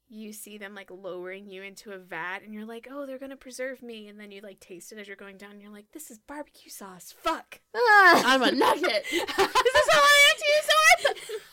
[0.10, 3.36] you see them like lowering you into a vat and you're like, oh, they're gonna
[3.36, 5.52] preserve me, and then you like taste it as you're going down.
[5.52, 7.14] and You're like, this is barbecue sauce.
[7.18, 7.60] Fuck.
[7.76, 9.06] I'm a nugget.
[9.12, 11.18] is this all I am to you, Sword?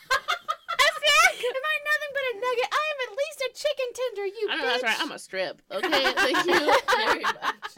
[1.37, 2.69] Am I nothing but a nugget?
[2.71, 4.67] I am at least a chicken tender, you I know bitch.
[4.71, 4.97] that's right.
[5.01, 5.61] I'm a strip.
[5.71, 7.75] Okay, thank you very much.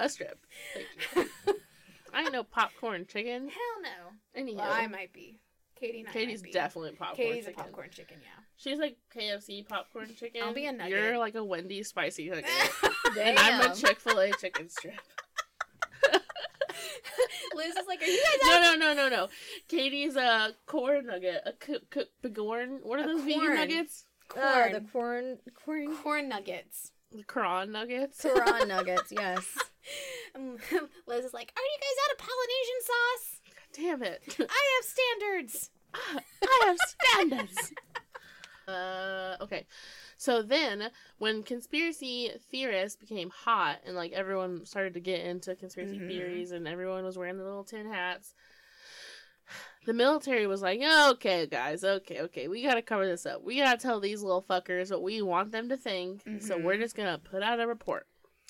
[0.00, 0.44] A strip.
[0.74, 0.86] Thank
[1.46, 1.54] you.
[2.12, 3.48] I ain't no popcorn chicken.
[3.48, 4.12] Hell no.
[4.34, 5.38] Anyhow, Well, I might be.
[5.82, 6.52] Katie and I Katie's might be.
[6.52, 7.60] definitely popcorn Katie's chicken.
[7.60, 8.42] a popcorn chicken, yeah.
[8.56, 10.42] She's like KFC popcorn chicken.
[10.44, 10.90] I'll be a nugget.
[10.90, 12.46] You're like a Wendy's spicy nugget.
[13.20, 14.94] and I'm a Chick Fil A chicken strip.
[17.54, 19.28] Liz is like, are you guys No, no, no, no, no.
[19.68, 21.42] Katie's a corn nugget.
[21.46, 22.80] A c- c- bigorn.
[22.82, 24.04] What are A those vegan nuggets?
[24.28, 24.44] corn?
[24.46, 26.92] Oh, the corn, corn, corn nuggets.
[27.10, 28.22] The crawn nuggets.
[28.24, 29.12] Quran nuggets.
[29.12, 29.44] Yes.
[30.34, 30.56] Um,
[31.06, 33.40] Liz is like, are you guys out of Polynesian sauce?
[33.72, 34.22] Damn it.
[34.38, 35.70] I have standards.
[35.94, 37.72] I have standards.
[38.68, 39.66] uh, okay.
[40.16, 45.98] So then, when conspiracy theorists became hot and like everyone started to get into conspiracy
[45.98, 46.06] Mhm.
[46.06, 48.34] theories and everyone was wearing the little tin hats,
[49.84, 50.80] the military was like,
[51.10, 53.42] okay, guys, okay, okay, we gotta cover this up.
[53.42, 56.22] We gotta tell these little fuckers what we want them to think.
[56.40, 56.62] So Mhm.
[56.62, 58.06] we're just gonna put out a report.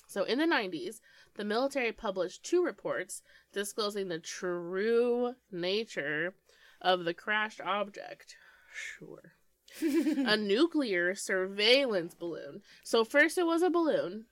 [0.06, 1.00] So in the 90s,
[1.34, 6.34] the military published two reports disclosing the true nature
[6.80, 8.36] of the crashed object.
[8.74, 9.32] Sure.
[9.80, 12.62] a nuclear surveillance balloon.
[12.82, 14.26] So first it was a balloon,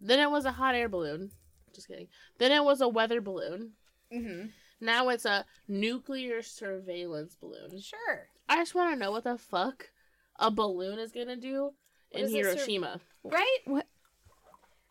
[0.00, 1.30] then it was a hot air balloon.
[1.74, 2.08] Just kidding.
[2.38, 3.72] Then it was a weather balloon.
[4.12, 4.46] mm-hmm.
[4.80, 7.80] Now it's a nuclear surveillance balloon.
[7.80, 8.28] Sure.
[8.48, 9.90] I just want to know what the fuck
[10.38, 11.72] a balloon is gonna do
[12.10, 13.00] What in it, sur- Hiroshima.
[13.24, 13.58] Right?
[13.64, 13.86] What?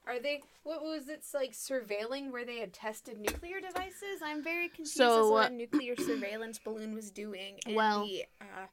[0.07, 0.41] Are they?
[0.63, 4.21] What was it like surveilling where they had tested nuclear devices?
[4.23, 7.75] I'm very confused So, as to uh, what a nuclear surveillance balloon was doing in
[7.75, 8.67] well- the uh,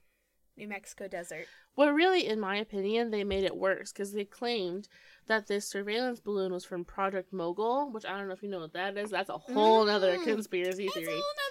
[0.56, 1.46] New Mexico desert.
[1.76, 4.86] Well, really, in my opinion, they made it worse because they claimed
[5.26, 8.60] that this surveillance balloon was from Project Mogul, which I don't know if you know
[8.60, 9.10] what that is.
[9.10, 10.22] That's a whole other Mm.
[10.22, 11.14] conspiracy It's a whole theory.
[11.18, 11.43] other thing,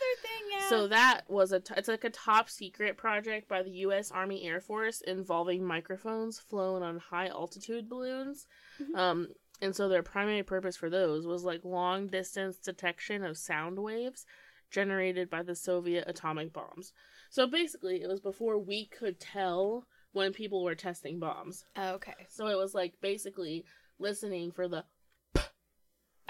[0.63, 0.69] yeah.
[0.69, 4.11] So that was a t- it's like a top secret project by the U.S.
[4.11, 8.47] Army Air Force involving microphones flown on high altitude balloons.
[8.81, 8.97] Mhm.
[8.97, 9.27] Um,
[9.61, 14.25] and so their primary purpose for those was like long distance detection of sound waves
[14.71, 16.91] generated by the Soviet atomic bombs.
[17.29, 21.65] So basically, it was before we could tell when people were testing bombs.
[21.77, 22.13] okay.
[22.29, 23.65] So it was like basically
[23.99, 24.83] listening for the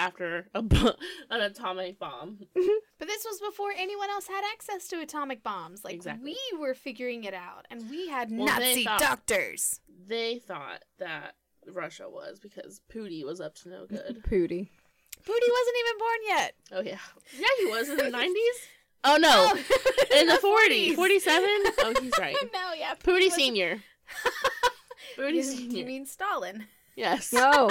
[0.07, 0.91] after a bu-
[1.29, 2.37] an atomic bomb.
[2.57, 2.69] Mm-hmm.
[2.99, 5.83] But this was before anyone else had access to atomic bombs.
[5.83, 6.35] Like Exactly.
[6.53, 9.79] we were figuring it out, and we had Well, they Nazi thought- doctors.
[10.07, 11.35] they thought that
[11.67, 14.21] Russia was because Pooty was up to no good.
[14.29, 14.69] Pooty.
[15.25, 16.55] Pooty wasn't even born yet.
[16.73, 16.97] oh yeah,
[17.39, 18.57] yeah, he was in the nineties.
[19.05, 20.17] Oh no, oh.
[20.17, 20.33] in the
[20.69, 21.43] 40s, 47?
[21.79, 22.35] Oh, he's right.
[22.53, 22.93] no, yeah.
[22.95, 23.81] Pooty was- Senior.
[25.17, 25.43] Pooty You,
[25.79, 26.65] you mean Stalin?
[26.95, 27.31] Yes.
[27.33, 27.69] Yo.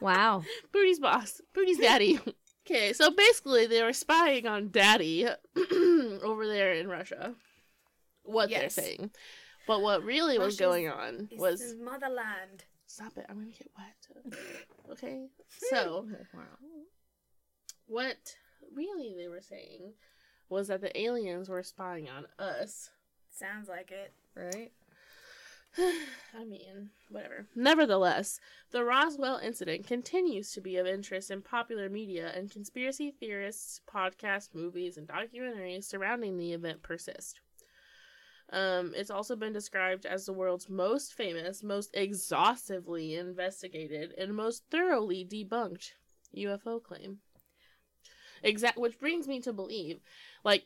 [0.00, 0.42] Wow.
[0.72, 1.40] Pooty's boss.
[1.54, 2.18] Pooty's daddy.
[2.70, 7.34] Okay, so basically they were spying on Daddy over there in Russia.
[8.24, 8.74] What Yes.
[8.74, 9.10] they're saying.
[9.66, 12.64] But what really was going on was his motherland.
[12.86, 14.36] stop it, I'm gonna get wet.
[14.92, 15.28] Okay.
[15.70, 16.06] So
[17.86, 18.34] what
[18.74, 19.94] really they were saying
[20.50, 22.90] was that the aliens were spying on us.
[23.30, 24.12] Sounds like it.
[24.34, 24.72] Right.
[26.38, 27.46] I mean, whatever.
[27.54, 33.80] Nevertheless, the Roswell incident continues to be of interest in popular media, and conspiracy theorists,
[33.92, 37.40] podcasts, movies, and documentaries surrounding the event persist.
[38.50, 44.64] Um, it's also been described as the world's most famous, most exhaustively investigated, and most
[44.70, 45.92] thoroughly debunked
[46.34, 47.18] UFO claim.
[48.42, 50.00] Exact, which brings me to believe,
[50.44, 50.64] like,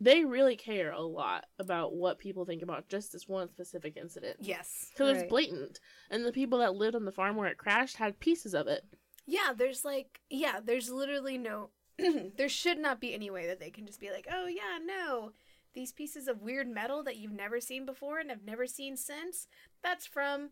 [0.00, 4.36] they really care a lot about what people think about just this one specific incident.
[4.40, 4.88] Yes.
[4.92, 5.78] Because it's blatant.
[6.10, 8.82] And the people that lived on the farm where it crashed had pieces of it.
[9.26, 11.70] Yeah, there's like, yeah, there's literally no,
[12.36, 15.32] there should not be any way that they can just be like, oh, yeah, no,
[15.74, 19.46] these pieces of weird metal that you've never seen before and have never seen since,
[19.84, 20.50] that's from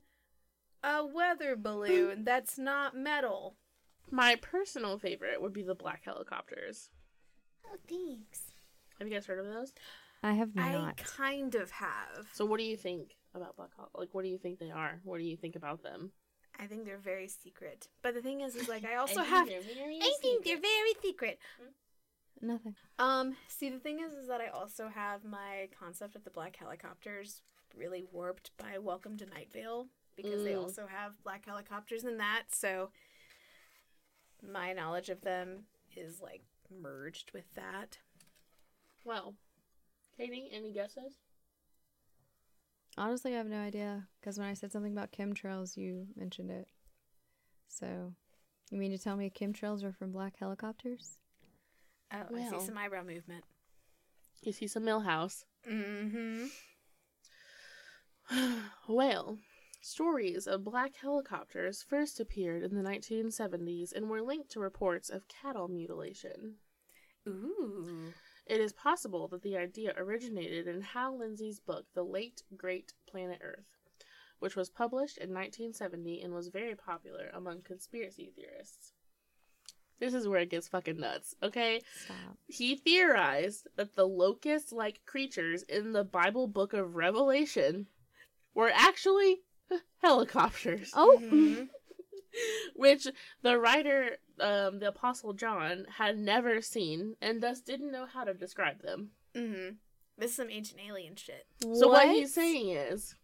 [0.84, 2.22] a weather balloon.
[2.24, 3.56] that's not metal.
[4.11, 6.90] My personal favorite would be the black helicopters.
[7.66, 8.47] Oh, thanks.
[8.98, 9.72] Have you guys heard of those?
[10.22, 10.66] I have not.
[10.98, 12.26] I kind of have.
[12.32, 15.00] So what do you think about black hol- like what do you think they are?
[15.04, 16.11] What do you think about them?
[16.61, 17.87] I think they're very secret.
[18.02, 19.48] But the thing is, is like, I also have.
[19.48, 19.61] I
[20.20, 21.38] think they're very secret.
[22.40, 22.74] Nothing.
[22.98, 26.56] Um, see, the thing is, is that I also have my concept of the black
[26.56, 27.42] helicopters
[27.76, 30.62] really warped by Welcome to Night Vale because they Mm.
[30.62, 32.44] also have black helicopters in that.
[32.50, 32.90] So
[34.42, 35.64] my knowledge of them
[35.96, 37.98] is like merged with that.
[39.04, 39.34] Well,
[40.16, 41.18] Katie, any guesses?
[42.96, 46.66] Honestly, I have no idea because when I said something about chemtrails, you mentioned it.
[47.68, 48.14] So,
[48.70, 51.18] you mean to tell me chemtrails are from black helicopters?
[52.12, 53.44] Oh, I see some eyebrow movement.
[54.42, 55.44] You see some Millhouse.
[55.70, 56.46] Mm-hmm.
[58.88, 59.38] well,
[59.80, 65.28] stories of black helicopters first appeared in the 1970s and were linked to reports of
[65.28, 66.56] cattle mutilation.
[67.28, 68.12] Ooh.
[68.48, 73.40] It is possible that the idea originated in Hal Lindsey's book, The Late Great Planet
[73.42, 73.66] Earth,
[74.38, 78.92] which was published in 1970 and was very popular among conspiracy theorists.
[80.00, 81.82] This is where it gets fucking nuts, okay?
[82.04, 82.38] Stop.
[82.46, 87.88] He theorized that the locust like creatures in the Bible book of Revelation
[88.54, 89.42] were actually
[89.98, 90.92] helicopters.
[90.94, 91.68] Oh, Mhm.
[92.77, 93.07] which
[93.42, 98.35] the writer, um, the Apostle John, had never seen and thus didn't know how to
[98.35, 99.11] describe them.
[99.35, 99.74] Mm-hmm.
[100.18, 101.46] This is some ancient alien shit.
[101.62, 103.14] So what he's saying is,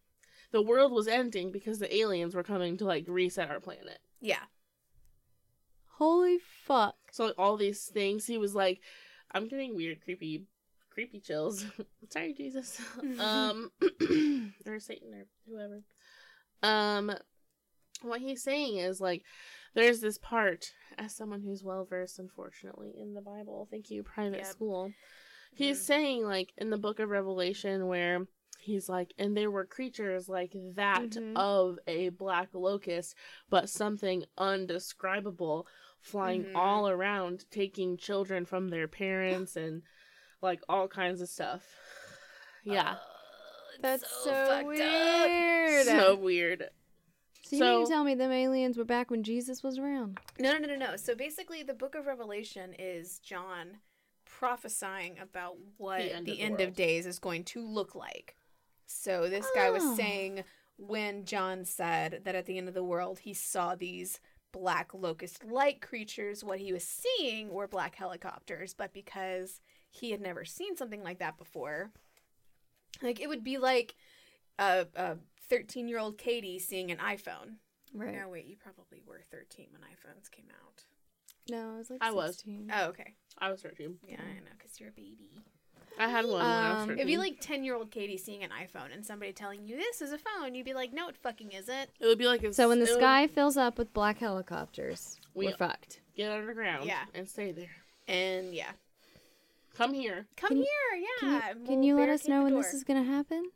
[0.52, 3.98] the world was ending because the aliens were coming to like reset our planet.
[4.20, 4.44] Yeah.
[5.98, 6.94] Holy fuck.
[7.10, 8.80] So like, all these things, he was like,
[9.32, 10.44] "I'm getting weird, creepy,
[10.90, 11.66] creepy chills."
[12.08, 12.80] Sorry, Jesus.
[13.18, 13.72] um,
[14.66, 15.82] or Satan or whoever.
[16.62, 17.12] Um,
[18.04, 19.22] what he's saying is like,
[19.74, 23.66] there's this part as someone who's well versed, unfortunately, in the Bible.
[23.70, 24.46] Thank you, private Yep.
[24.46, 24.92] school.
[25.54, 25.84] He's Mhm.
[25.84, 28.26] saying like in the book of Revelation where
[28.58, 31.36] he's like, and there were creatures like that Mhm.
[31.36, 33.14] of a black locust,
[33.50, 35.66] but something undescribable
[36.00, 36.54] flying Mhm.
[36.56, 39.82] all around, taking children from their parents and
[40.42, 41.66] like all kinds of stuff.
[42.64, 42.96] Yeah,
[43.74, 45.28] it's That's so, fucked up.
[45.28, 45.86] weird.
[45.86, 46.70] so weird.
[47.58, 50.18] So you mean So- to tell me them aliens were back when Jesus was around?
[50.38, 50.96] No, no, no, no, no.
[50.96, 53.78] So basically, the book of Revelation is John
[54.24, 57.94] prophesying about what The the end end, of the of, days is going to look
[57.94, 58.36] like.
[58.86, 59.94] So this guy was Oh.
[59.96, 60.44] saying
[60.76, 64.20] when John said that at the end of the world he saw these
[64.52, 70.20] black locust like creatures, what he was seeing were black helicopters, but because he had
[70.20, 71.92] never seen something like that before,
[73.02, 73.94] like it would be like
[74.58, 75.16] a, a
[75.48, 77.56] 13 year old Katie seeing an iPhone.
[77.92, 78.14] Right.
[78.14, 80.82] No, wait, you probably were 13 when iPhones came out.
[81.48, 82.36] No, I was like I was.
[82.36, 82.70] 16.
[82.74, 83.14] Oh, okay.
[83.38, 83.96] I was 13.
[84.08, 85.30] Yeah, I know, because you're a baby.
[85.98, 86.98] I had one when I was Um, 13.
[86.98, 90.00] It'd be like 10 year old Katie seeing an iPhone and somebody telling you this
[90.02, 90.54] is a phone.
[90.56, 91.90] You'd be like, no, it fucking isn't.
[92.00, 94.18] it would be like if So when the it would sky fills up with black
[94.18, 96.00] helicopters, We- we, are fucked.
[96.16, 97.04] get underground Yeah.
[97.14, 97.70] and stay there.
[98.08, 98.72] And yeah.
[99.76, 100.26] Come here.
[100.36, 100.66] Come Can here,
[101.00, 101.06] yeah.
[101.20, 102.62] Can you, and can we'll you let us barricade know the when door.
[102.62, 103.50] this is gonna happen,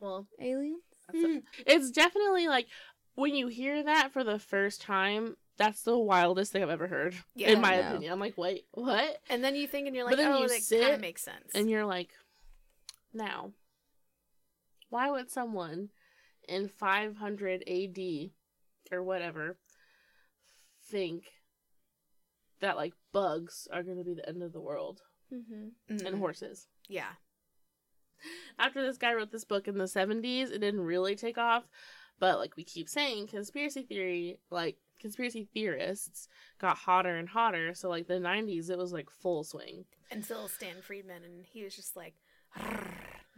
[0.00, 0.82] Well, aliens?
[1.14, 1.42] Mhm.
[1.66, 2.66] it's definitely like
[3.14, 7.16] when you hear that for the first time, that's the wildest thing I've ever heard.
[7.34, 7.50] Yeah.
[7.50, 8.12] in my I opinion.
[8.12, 9.18] I'm like, wait, what?
[9.28, 11.22] And then you think, and you're But like, then oh, you that kind of makes
[11.22, 11.50] sense.
[11.54, 12.10] And you're like,
[13.12, 13.52] now,
[14.90, 15.88] why would someone
[16.48, 18.30] in 500 AD
[18.92, 19.58] or whatever
[20.90, 21.24] think
[22.60, 25.00] that like bugs are going to be the end of the world
[25.32, 25.94] Mm-hmm.
[25.94, 26.06] Mhm.
[26.06, 26.68] and horses?
[26.88, 27.12] yeah.
[28.58, 31.64] After this guy wrote this book in the 70s, it didn't really take off.
[32.18, 36.28] But like we keep saying, conspiracy theory, like conspiracy theorists
[36.60, 37.74] got hotter and hotter.
[37.74, 39.84] So like the 90s, it was like full swing.
[40.10, 42.14] Until Stan Friedman, and he was just like,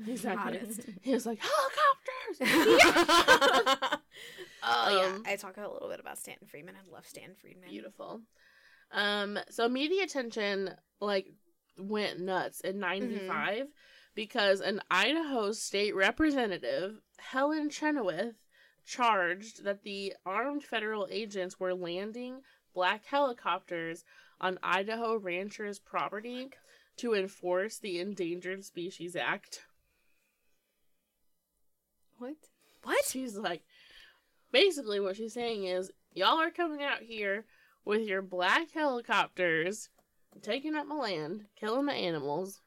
[0.06, 0.58] Exactly.
[0.58, 0.80] hottest.
[1.02, 2.38] He was like, helicopters!
[4.62, 5.14] oh, yeah.
[5.14, 6.74] Um, I talk a little bit about Stan Friedman.
[6.76, 7.68] I love Stan Friedman.
[7.68, 8.20] Beautiful.
[8.92, 10.70] Um, so media attention
[11.00, 11.26] like
[11.78, 13.66] went nuts in '95
[14.14, 18.34] because an Idaho state representative, Helen Chenoweth,
[18.84, 22.40] charged that the armed federal agents were landing
[22.74, 24.04] black helicopters
[24.40, 26.56] on Idaho ranchers' property oh
[26.96, 29.62] to enforce the Endangered Species Act.
[32.18, 32.34] What?
[32.82, 33.04] What?
[33.06, 33.62] She's like,
[34.52, 37.46] basically, what she's saying is, y'all are coming out here
[37.84, 39.88] with your black helicopters,
[40.42, 42.60] taking up my land, killing my animals.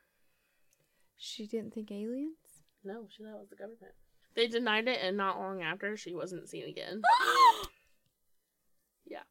[1.25, 2.35] She didn't think aliens.
[2.83, 3.93] No, she thought it was the government.
[4.35, 7.01] They denied it, and not long after, she wasn't seen again.
[9.05, 9.23] yeah.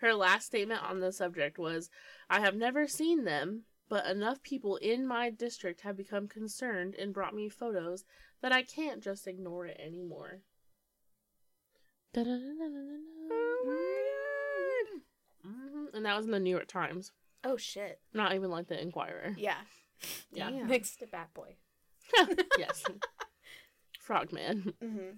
[0.00, 1.88] Her last statement on the subject was
[2.28, 7.14] I have never seen them, but enough people in my district have become concerned and
[7.14, 8.04] brought me photos
[8.42, 10.42] that I can't just ignore it anymore.
[15.46, 17.12] Mhm, And that was in the New York Times,
[17.42, 18.00] oh, shit.
[18.12, 19.34] not even like the Inquirer.
[19.38, 19.62] Yeah.
[20.32, 20.50] Yeah.
[20.50, 20.68] Damn.
[20.68, 21.56] Next to Bat Boy.
[22.58, 22.84] yes.
[24.00, 24.74] Frogman.
[24.82, 25.10] Mm-hmm.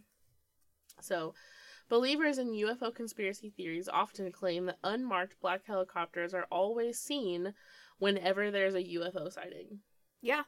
[1.01, 1.35] So,
[1.89, 7.55] believers in UFO conspiracy theories often claim that unmarked black helicopters are always seen
[7.99, 9.81] whenever there's a UFO sighting.
[10.21, 10.43] Yeah.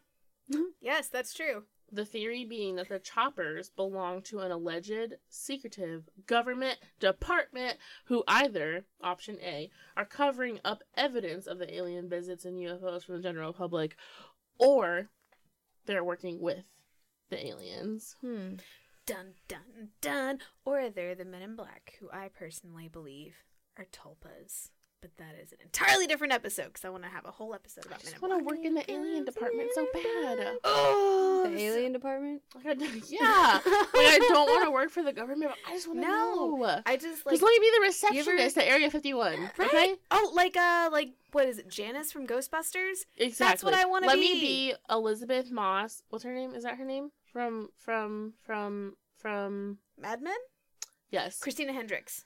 [0.81, 1.65] yes, that's true.
[1.93, 8.85] The theory being that the choppers belong to an alleged secretive government department who either,
[9.03, 13.53] option A, are covering up evidence of the alien visits and UFOs from the general
[13.53, 13.97] public,
[14.59, 15.09] or
[15.87, 16.65] they're working with
[17.31, 18.15] the aliens.
[18.21, 18.55] Hmm.
[19.07, 20.39] Dun, dun, dun.
[20.65, 23.35] Or they're the men in black, who I personally believe
[23.77, 24.71] are tulpas.
[25.03, 27.87] But that is an entirely different episode because I want to have a whole episode
[27.87, 30.59] about men just want to work in the alien department so bad.
[30.63, 32.43] Oh, The alien department.
[32.55, 33.61] Like, I d- yeah.
[33.65, 36.57] like, I don't want to work for the government, but I just want to No.
[36.59, 36.83] know.
[36.85, 37.77] I just Just like let me be the
[38.15, 39.39] you ever- receptionist at Area 51.
[39.57, 39.69] right.
[39.69, 39.95] Okay?
[40.11, 41.71] Oh, like uh, like what is it?
[41.71, 43.07] Janice from Ghostbusters.
[43.17, 43.37] Exactly.
[43.39, 44.09] That's what I wanna be.
[44.09, 46.03] Let me be Elisabeth Moss.
[46.11, 46.55] What's her name?
[46.55, 47.11] Is that her name?
[47.33, 49.79] From, from, from, from.
[49.97, 50.35] Mad Men.
[51.11, 51.39] Yes.
[51.41, 52.25] Christina Hendricks.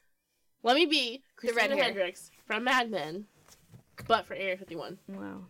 [0.65, 1.85] Let me be The red Christina hair.
[1.85, 3.27] Hendricks from Mad Men,
[4.07, 4.99] but for Area 51.
[5.09, 5.47] Wow.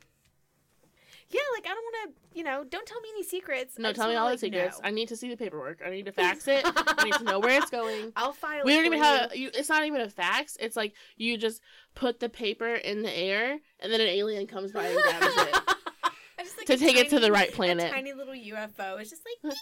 [1.31, 3.77] Yeah, like I don't want to, you know, don't tell me any secrets.
[3.79, 4.79] No, I tell me wanna, all the secrets.
[4.81, 4.87] know.
[4.89, 5.81] I need to see the paperwork.
[5.85, 6.63] I need to fax it.
[6.65, 8.13] I need to know where it's going.
[8.17, 8.61] I'll file.
[8.61, 8.67] It.
[8.67, 9.35] We don't even for have.
[9.35, 9.45] you.
[9.45, 10.57] You, it's not even a fax.
[10.61, 11.61] It's like you just
[11.97, 15.55] put the paper in the air, and then an alien comes by and grabs it.
[16.45, 17.91] Just, like, to a take it to the tiny- right A planet.
[17.93, 19.01] tiny little UFO.
[19.01, 19.55] It's just like.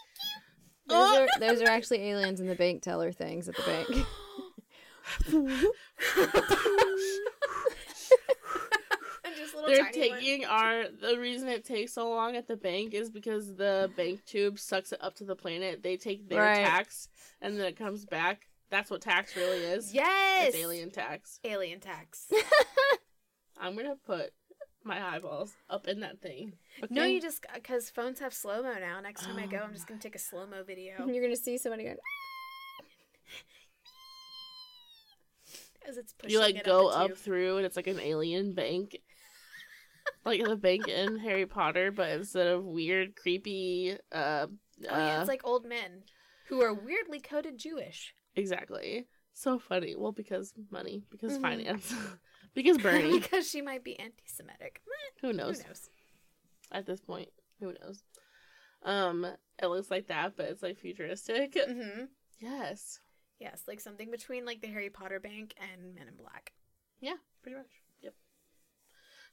[0.88, 3.88] Those are those are actually aliens in the bank teller things at the bank.
[9.24, 10.18] and just little They're tiny one.
[10.20, 10.84] taking our.
[10.88, 14.92] The reason it takes so long at the bank is because the bank tube sucks
[14.92, 15.82] it up to the planet.
[15.82, 16.64] They take their Right.
[16.64, 17.08] tax,
[17.40, 18.48] and then it comes back.
[18.70, 19.92] That's what tax really is.
[19.92, 20.48] Yes.
[20.48, 21.38] It's alien tax.
[21.44, 22.30] Alien tax.
[23.60, 24.32] I'm gonna put
[24.84, 26.54] my eyeballs up in that thing.
[26.90, 29.00] No, you just because phones have slow mo now.
[29.00, 31.36] Next time I go, Oh I'm just gonna take a slow mo video You're gonna
[31.36, 31.98] see somebody going.
[35.88, 36.32] As it's pushing.
[36.32, 38.96] You like go up, up through, and it's like an alien bank.
[40.24, 44.46] like the bank in Harry Potter, but instead of weird, creepy uh
[44.90, 46.02] Oh, yeah, Uh, it's like old men
[46.48, 48.14] who are weirdly coded Jewish.
[48.34, 49.06] exactly.
[49.34, 49.94] So funny.
[49.96, 51.42] Well, because money, because Mhm.
[51.42, 51.94] finance,
[52.54, 53.18] because Bernie.
[53.20, 54.82] because she might be anti-Semitic.
[55.20, 55.36] Who knows?
[55.36, 55.64] Who knows?
[55.66, 55.90] knows?
[56.72, 57.28] At this point,
[57.60, 58.02] who knows?
[58.82, 59.24] Um,
[59.62, 61.54] it looks like that, but it's like futuristic.
[61.54, 62.04] Mm-hmm.
[62.40, 62.98] Yes.
[63.42, 66.52] Yes, like something between like the Harry Potter bank and Men in Black.
[67.00, 67.66] Yeah, pretty much.
[68.00, 68.14] Yep.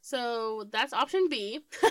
[0.01, 1.60] So that's option B.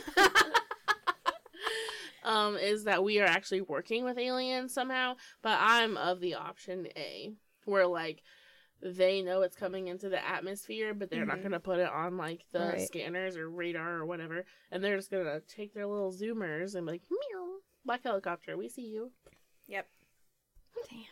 [2.25, 6.89] um, is that we are actually working with aliens somehow, but I'm of the option
[6.97, 7.35] A,
[7.67, 8.25] where like
[8.83, 11.43] they know it's coming into the atmosphere, but they're not Mhm.
[11.45, 12.81] gonna put it on like the Right.
[12.81, 16.95] scanners or radar or whatever, and they're just gonna take their little zoomers and be
[16.95, 19.13] like, meow, black helicopter, we see you.
[19.69, 19.89] Yep.
[20.91, 21.05] Damn.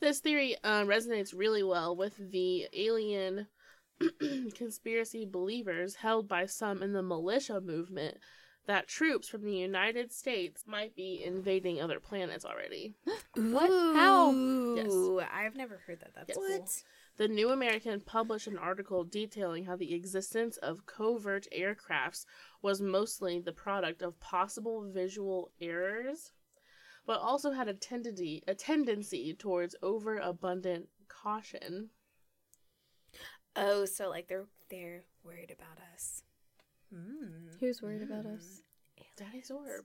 [0.00, 3.46] This theory uh, resonates really well with the alien
[4.54, 8.16] conspiracy believers held by some in the militia movement
[8.66, 12.94] that troops from the United States might be invading other planets already.
[13.34, 13.68] What?
[13.68, 14.30] How?
[14.32, 16.14] Ooh, I've never heard that.
[16.14, 16.38] That's Yes.
[16.38, 16.68] cool.
[17.16, 22.24] The New American published an article detailing how the existence of covert aircrafts
[22.62, 26.32] was mostly the product of possible visual errors,
[27.06, 31.90] but also had a tendency a tendency towards overabundant caution.
[33.56, 36.22] Oh, so like they're they're worried about us.
[36.94, 37.58] Mm.
[37.60, 38.62] Who's worried about us?
[39.16, 39.84] Daddy Zorp.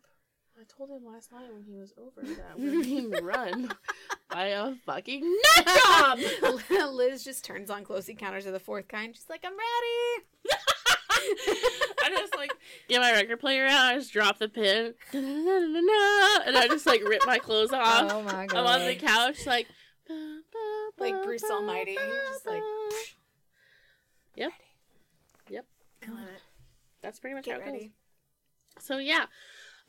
[0.58, 3.70] I told him last night when he was over that we we're being run
[4.30, 5.22] by a fucking
[5.58, 6.20] nut job.
[6.94, 9.14] Liz just turns on close encounters of the fourth kind.
[9.14, 10.66] She's like, I'm ready.
[12.04, 12.52] I just like
[12.88, 13.94] get my record player out.
[13.94, 18.12] I just drop the pin, and I just like rip my clothes off.
[18.12, 18.58] Oh my god.
[18.58, 19.68] I'm on the couch like
[20.98, 22.62] Like Bruce Almighty, just like-
[25.50, 25.66] Yep.
[26.08, 26.42] I love it.
[27.02, 27.90] That's pretty much Get how it goes.
[28.80, 29.26] So yeah,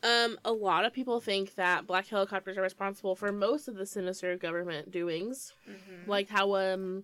[0.03, 3.85] um, a lot of people think that black helicopters are responsible for most of the
[3.85, 5.53] sinister government doings.
[5.69, 6.09] Mm-hmm.
[6.09, 7.03] Like how um,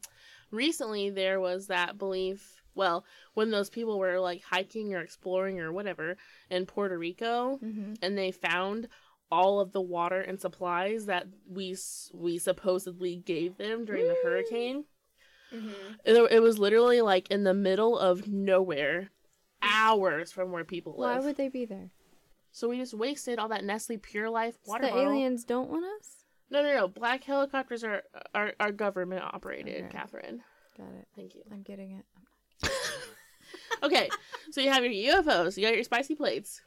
[0.52, 2.63] recently there was that belief.
[2.76, 6.18] Well, when those people were like hiking or exploring or whatever
[6.50, 7.94] in Puerto Rico, Mm-hmm.
[8.02, 8.88] and they found
[9.32, 11.76] all of the water and supplies that we
[12.14, 14.86] we supposedly gave them during the hurricane.
[15.54, 15.94] Mm-hmm.
[16.06, 19.10] It, it was literally like in the middle of nowhere,
[19.62, 21.20] hours from where people Why live.
[21.20, 21.92] Why would they be there?
[22.52, 25.04] So we just wasted all that Nestle Pure Life So water the bottle.
[25.12, 26.26] aliens don't want us?
[26.52, 26.88] No, no, no.
[26.88, 28.04] Black helicopters are
[28.36, 29.90] are, are government operated, Okay.
[29.92, 30.44] Catherine.
[30.78, 31.08] Got it.
[31.16, 31.42] Thank you.
[31.52, 32.06] I'm getting it.
[33.84, 34.08] Okay,
[34.52, 36.62] so you have your UFOs, you got your spicy plates,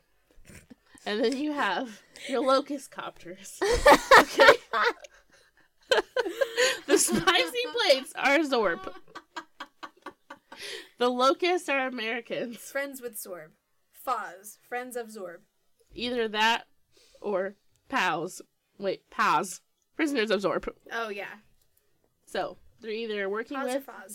[1.06, 3.58] and then you have your locust copters.
[4.18, 4.52] Okay.
[6.86, 8.92] the spicy plates are Zorp.
[10.98, 12.58] The locusts are Americans.
[12.58, 13.52] Friends with Zorp.
[14.06, 14.58] Foz.
[14.68, 15.38] Friends of Zorp.
[15.94, 16.64] Either that
[17.22, 17.54] or
[17.88, 18.42] POWs.
[18.78, 19.60] Wait, POWs.
[19.96, 20.68] Prisoners of Zorp.
[20.92, 21.36] Oh yeah.
[22.26, 24.14] So they're either working with Foz?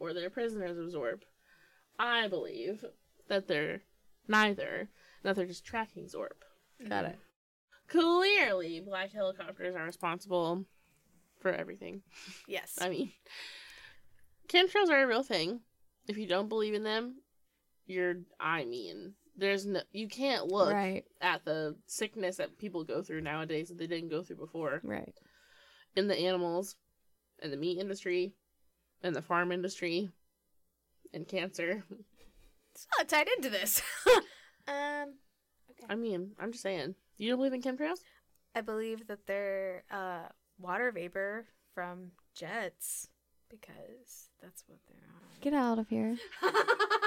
[0.00, 1.22] Zorp or they're prisoners of Zorp.
[1.98, 2.84] I believe
[3.28, 3.82] that they're
[4.28, 4.88] neither.
[5.22, 6.42] That they're just tracking Zorp.
[6.88, 7.10] Got mm.
[7.10, 7.18] it.
[7.88, 10.64] Clearly, black helicopters are responsible
[11.40, 12.02] for everything.
[12.46, 12.78] Yes.
[12.80, 13.12] I mean,
[14.48, 15.60] chemtrails are a real thing.
[16.06, 17.16] If you don't believe in them,
[17.86, 18.14] you're.
[18.38, 19.80] I mean, there's no.
[19.92, 21.04] You can't look Right.
[21.20, 25.14] at the sickness that people go through nowadays that they didn't go through before Right.
[25.96, 26.76] in the animals,
[27.42, 28.34] in the meat industry,
[29.02, 30.10] in the farm industry,
[31.12, 31.84] and cancer.
[32.74, 33.82] It's not tied into this.
[34.68, 35.14] um,
[35.88, 36.94] I mean, I'm just saying.
[37.18, 37.98] You don't believe in chemtrails?
[38.54, 40.28] I believe that they're uh,
[40.58, 43.08] water vapor from jets
[43.50, 44.96] because that's what they're.
[45.40, 46.16] Get out of here.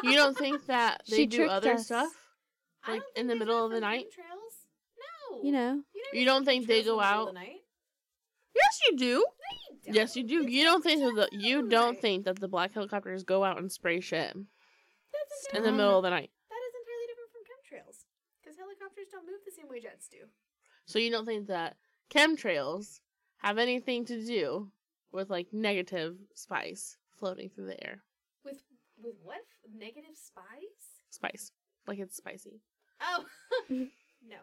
[0.03, 1.85] You don't think that they She do tricked other us.
[1.85, 2.11] stuff?
[2.85, 4.07] I like, don't in think the they middle of the night?
[4.07, 5.31] chemtrails.
[5.31, 5.43] No.
[5.43, 5.69] You know.
[5.75, 7.27] never You don't think they go out?
[7.27, 7.61] the night?
[8.53, 9.13] Yes, you do.
[9.15, 9.23] No,
[9.85, 10.49] you Yes, you don't.
[10.49, 13.71] You don't think that the you don't think that the black helicopters go out and
[13.71, 16.31] spray shit That's in the middle of the night.
[16.49, 18.05] That is entirely different from chemtrails
[18.41, 20.27] because helicopters don't move the same way jets do.
[20.85, 21.75] So you don't think that
[22.09, 22.99] chemtrails
[23.37, 24.71] have anything to do
[25.11, 28.03] with like negative spice floating through the air?
[28.43, 28.63] With
[29.01, 31.03] with what negative spice?
[31.09, 31.51] Spice,
[31.87, 32.61] like it's spicy.
[33.01, 33.25] Oh
[33.69, 34.41] no,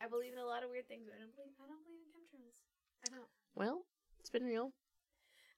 [0.00, 2.02] I believe in a lot of weird things, but I don't believe I don't believe
[2.02, 2.58] in chemtrails.
[3.06, 3.28] I don't.
[3.54, 3.86] Well,
[4.24, 4.72] it's been real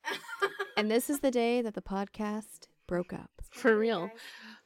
[0.77, 3.31] And this is the day that the podcast broke up.
[3.51, 4.11] for real.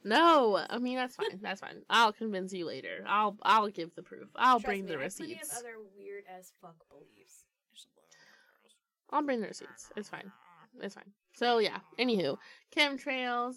[0.03, 1.39] No, I mean that's fine.
[1.41, 1.83] That's fine.
[1.89, 3.03] I'll convince you later.
[3.07, 4.27] I'll I'll give the proof.
[4.35, 5.51] I'll Trust bring me, the I have plenty receipts.
[5.53, 7.45] of other weird as fuck beliefs.
[9.11, 9.89] I'll bring the receipts.
[9.95, 10.31] It's fine.
[10.81, 11.11] It's fine.
[11.33, 11.77] So yeah.
[11.99, 12.37] Anywho,
[12.75, 13.55] chemtrails,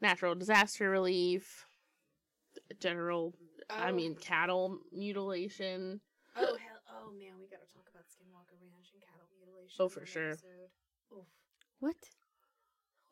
[0.00, 1.66] natural disaster relief,
[2.80, 3.34] general.
[3.70, 3.94] I Oh.
[3.94, 6.00] mean, cattle mutilation.
[6.36, 6.80] Oh hell!
[6.90, 8.83] Oh man, we gotta talk about Skinwalker Ranch
[9.64, 9.80] and.
[9.80, 10.32] Oh, for sure.
[11.12, 11.26] Oof.
[11.80, 11.96] What?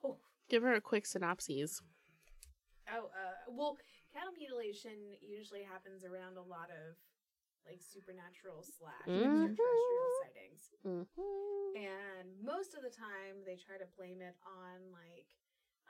[0.04, 0.16] Oh.
[0.48, 1.80] Give her a quick synopsis.
[2.92, 3.76] Oh, uh, well,
[4.12, 6.96] cattle mutilation usually happens around a lot of
[7.64, 9.54] like supernatural slash Mhm.
[9.54, 11.76] extraterrestrial sightings, Mm-hmm.
[11.78, 15.30] and most of the time they try to blame it on like.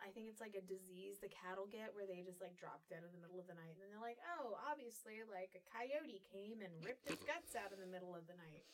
[0.02, 3.06] I think it's like a disease the cattle get where they just like drop dead
[3.06, 6.18] in the middle of the night and then they're like, oh, obviously like a coyote
[6.26, 8.66] came and ripped its guts out in the middle of the night.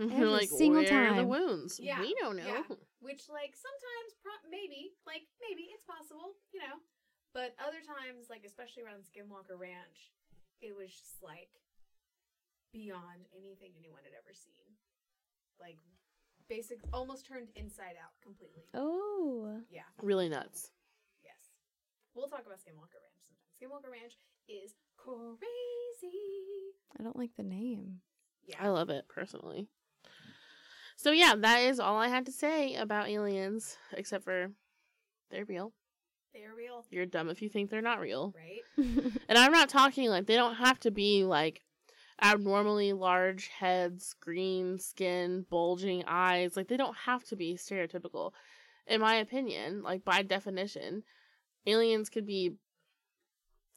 [0.00, 0.12] Mm-hmm.
[0.12, 1.28] Every like, single where are the time.
[1.28, 1.80] wounds?
[1.80, 2.44] Yeah, We don't know.
[2.44, 2.62] yeah.
[3.00, 6.76] Which, like, sometimes, pro- maybe, like, maybe it's possible, you know.
[7.32, 10.12] But other times, like, especially around Skinwalker Ranch,
[10.60, 11.48] it was just like
[12.72, 14.64] beyond anything anyone had ever seen.
[15.60, 15.76] Like,
[16.48, 18.64] basic, almost turned inside out completely.
[18.74, 19.60] Oh.
[19.70, 20.70] Yeah, Really nuts.
[21.24, 21.52] yes.
[22.14, 23.48] We'll talk about Skinwalker Ranch sometime.
[23.56, 24.16] Skinwalker Ranch
[24.48, 26.16] is crazy.
[26.98, 28.00] I don't like the name.
[28.46, 28.56] Yeah.
[28.60, 29.68] I love it personally.
[30.96, 34.50] So yeah, that is all I had to say about aliens, except for
[35.30, 35.72] they're real.
[36.32, 38.34] They're real, You're dumb if you think they're not real.
[38.36, 39.12] right?
[39.28, 41.62] And I'm not talking like they don't have to be like
[42.22, 46.56] abnormally large heads, green skin, bulging eyes.
[46.56, 48.32] Like they don't have to be stereotypical.
[48.86, 51.02] In my opinion, like by definition,
[51.66, 52.52] aliens could be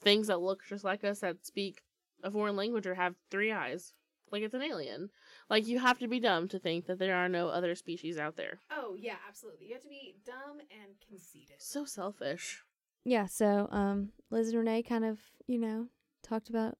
[0.01, 1.82] things that look just like us that speak
[2.24, 3.93] a foreign language or have three eyes.
[4.32, 5.10] Like it's an alien.
[5.50, 8.36] Like you have to be dumb to think that there are no other species out
[8.36, 8.60] there.
[8.72, 9.68] Oh, yeah, absolutely.
[9.68, 11.58] You have to be dumb and conceited.
[11.60, 12.64] So selfish.
[13.04, 15.88] yeah, so um Liz and Renee kind of, you know,
[16.24, 16.78] talked about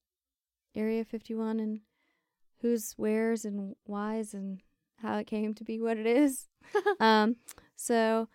[0.76, 1.80] Area 51 and
[2.62, 4.62] who's where's and why's and
[5.02, 6.48] how it came to be what it is.
[7.00, 7.38] um
[7.76, 8.28] so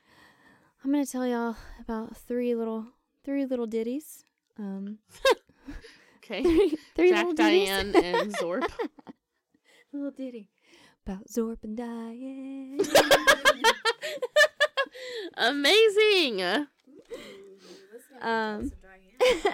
[0.82, 2.86] I'm going to tell y'all about three little
[3.24, 4.24] three little ditties.
[4.58, 4.98] Um
[6.24, 6.42] Okay.
[6.42, 7.68] three, three Jack, little ditties.
[7.68, 8.70] Diane, and Zorp.
[9.94, 10.48] Little ditty
[11.06, 12.80] about Zorp and Diane.
[15.36, 16.40] Amazing.
[16.40, 16.66] Ooh,
[18.20, 18.70] Um.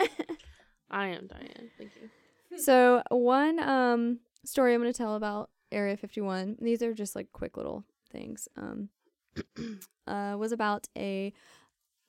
[0.90, 1.70] I am Diane.
[1.78, 2.58] Thank you.
[2.58, 6.56] so one um story I'm going to tell about Area 51.
[6.60, 8.48] These are just like quick little things.
[8.56, 8.88] Um
[10.06, 11.32] uh was about a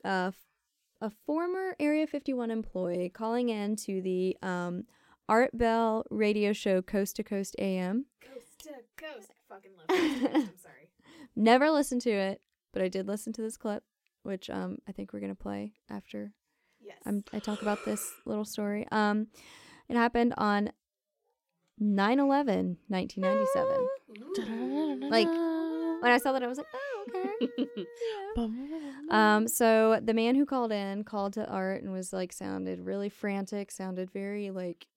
[0.03, 0.35] uh f-
[1.01, 4.85] a former Area 51 employee calling in to the um
[5.29, 8.05] Art Bell radio show Coast to Coast AM.
[8.21, 9.31] Coast to coast.
[9.31, 10.47] I fucking love Coast to Coast.
[10.51, 10.89] I'm sorry.
[11.35, 12.41] Never listened to it,
[12.73, 13.83] but I did listen to this clip,
[14.23, 16.33] which um I think we're going to play after
[16.83, 16.97] Yes.
[17.05, 18.87] I'm, I talk about this little story.
[18.91, 19.27] Um,
[19.87, 20.71] it happened on
[21.81, 25.09] 9-11, 1997.
[25.09, 27.85] Like, When I saw that, I was like, oh, okay.
[28.35, 29.07] Bum.
[29.11, 33.09] um, so the man who called in called to Art and was like, sounded really
[33.09, 34.87] frantic, sounded very like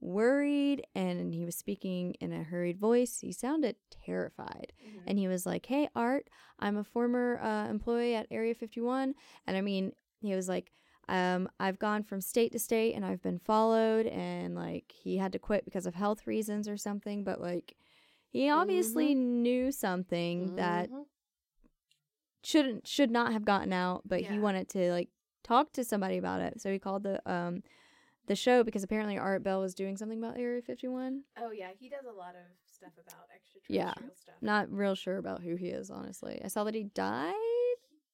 [0.00, 3.20] worried, and he was speaking in a hurried voice.
[3.20, 4.72] He sounded terrified.
[4.86, 5.02] Mhm.
[5.06, 6.28] and he was like, "Hey, Art,
[6.58, 9.14] I'm a former uh, employee at Area 51."
[9.46, 10.72] And I mean, he was like,
[11.08, 15.32] um, "I've gone from state to state, and I've been followed, and like he had
[15.32, 17.74] to quit because of health reasons or something." But like,
[18.28, 21.06] he obviously knew something that Mhm.
[22.42, 25.08] shouldn't should not have gotten out, but he wanted to like
[25.42, 26.60] talk to somebody about it.
[26.60, 27.62] So he called the um
[28.28, 31.22] the show because apparently Art Bell was doing something about Area 51.
[31.40, 34.34] Oh yeah, he does a lot of stuff about extraterrestrial stuff.
[34.40, 34.46] Yeah.
[34.46, 36.40] Not real sure about who he is, honestly.
[36.44, 37.34] I saw that he died.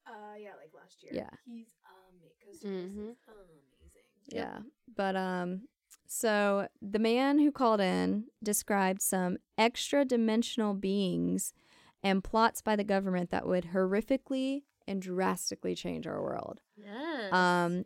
[0.06, 1.12] Uh, yeah, like last year.
[1.14, 1.30] Yeah.
[1.46, 2.14] He's um,
[2.46, 3.16] Coast to Coast is Mhm.
[3.30, 4.02] amazing.
[4.28, 4.58] Yeah.
[4.96, 5.68] But um
[6.06, 11.52] so the man who called in described some extra dimensional beings
[12.02, 16.60] and plots by the government that would horrifically and drastically change our world.
[16.76, 17.32] Yes.
[17.32, 17.84] Um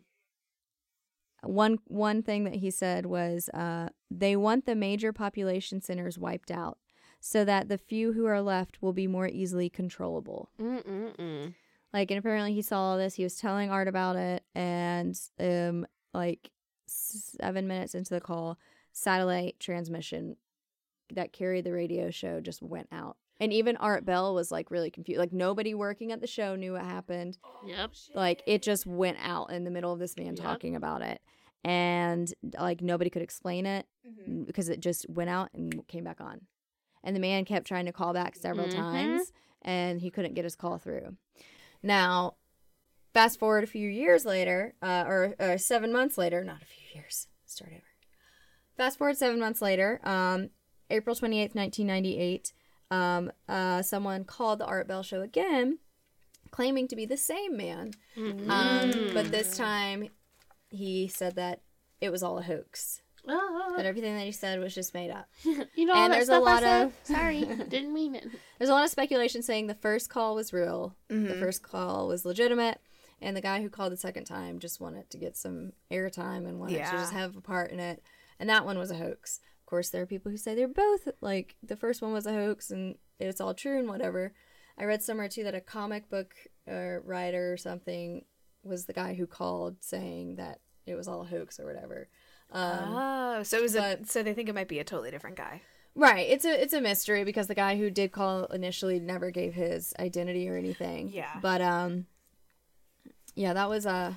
[1.43, 6.51] one one thing that he said was uh they want the major population centers wiped
[6.51, 6.77] out
[7.19, 10.49] so that the few who are left will be more easily controllable.
[10.59, 11.53] Mm-mm-mm.
[11.93, 13.15] Like, and apparently he saw all this.
[13.15, 16.51] He was telling Art about it, and um, like
[16.85, 18.57] seven minutes into the call,
[18.91, 20.37] satellite transmission
[21.13, 23.17] that carried the radio show just went out.
[23.39, 25.19] And even Art Bell was like really confused.
[25.19, 27.37] Like nobody working at the show knew what happened.
[27.65, 27.91] Yep.
[28.13, 30.45] Like it just went out in the middle of this man Yep.
[30.45, 31.21] talking about it,
[31.63, 34.45] and like nobody could explain it Mhm.
[34.45, 36.41] because it just went out and came back on.
[37.03, 38.71] And the man kept trying to call back several Mhm.
[38.75, 39.31] times
[39.61, 41.15] and he couldn't get his call through.
[41.81, 42.35] Now,
[43.13, 46.83] fast forward a few years later, uh, or, or seven months later, not a few
[46.93, 47.83] years, start over.
[48.75, 50.49] Fast forward seven months later, um,
[50.89, 52.53] April 28th, 1998,
[52.91, 55.79] um, uh, someone called the Art Bell Show again,
[56.51, 57.91] claiming to be the same man.
[58.17, 60.09] Um, but this time
[60.69, 61.61] he said that
[62.01, 63.01] it was all a hoax.
[63.27, 63.73] Ah.
[63.75, 65.27] that everything that he said was just made up.
[65.43, 66.81] you know, And that there's a stuff I lot said?
[66.87, 68.25] of- Sorry, didn't mean it.
[68.57, 71.39] There's a lot of speculation saying the first call was real, the Mhm.
[71.39, 72.79] first call was legitimate,
[73.21, 76.59] and the guy who called the second time just wanted to get some airtime and
[76.59, 78.01] wanted to just have a part in it.
[78.39, 79.41] And that one was a hoax.
[79.69, 82.33] Of course, there are people who say they're both like the first one was a
[82.33, 84.33] hoax and it's all true and whatever.
[84.79, 86.33] I read somewhere too that a comic book
[86.67, 88.25] uh, writer or something
[88.63, 92.09] was the guy who called saying that it was all a hoax or whatever.
[92.51, 95.35] Um, oh, so it was a, so they think it might be a totally different
[95.35, 95.61] guy.
[95.93, 96.27] Right.
[96.27, 99.93] It's a it's a mystery because the guy who did call initially never gave his
[99.99, 101.11] identity or anything.
[101.13, 101.37] Yeah.
[101.43, 102.07] But um
[103.35, 104.13] yeah, that was uh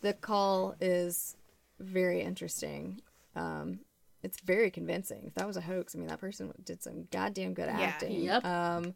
[0.00, 1.36] the call is
[1.78, 3.02] very interesting.
[3.36, 3.78] Um
[4.22, 5.24] it's very convincing.
[5.26, 7.80] If that was a hoax, I mean that person did some goddamn good Yeah.
[7.80, 8.22] acting.
[8.22, 8.44] Yep.
[8.44, 8.94] Um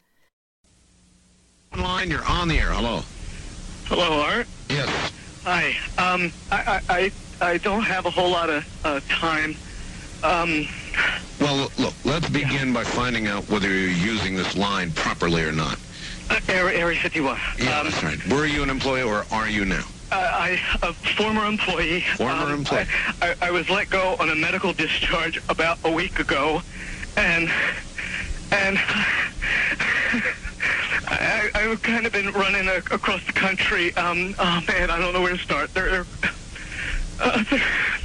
[1.74, 2.70] Online, you're on the air.
[2.70, 3.03] Hello.
[3.87, 4.47] Hello, Art.
[4.70, 4.89] Yes.
[5.45, 5.77] Hi.
[5.99, 7.12] Um, I, I, I
[7.53, 9.55] I don't have a whole lot of uh, time.
[10.24, 10.66] Um,
[11.39, 15.79] Well, look, let's begin by finding out whether you're using this line properly or not.
[16.31, 17.39] uh, Area, Area 51.
[17.59, 18.27] Yeah, um, that's right.
[18.33, 19.85] Were you an employee or are you now?
[20.12, 22.02] I, a former employee.
[22.16, 22.86] Former um, employee.
[23.20, 26.62] I, I, I was let go on a medical discharge about a week ago,
[27.16, 27.50] and
[28.52, 28.78] and
[31.09, 33.94] I, I've kind of been running a, across the country.
[33.96, 35.72] Um, oh man, I don't know where to start.
[35.74, 36.07] They're they're
[37.20, 37.44] uh,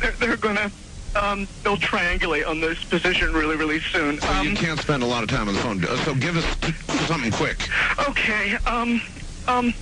[0.02, 0.72] they're, they're, gonna
[1.16, 4.20] um, they'll triangulate on this position really really soon.
[4.22, 5.84] So um, you can't spend a lot of time on the phone.
[6.06, 7.68] So give us something quick.
[8.10, 9.02] Okay, um,
[9.47, 9.74] um,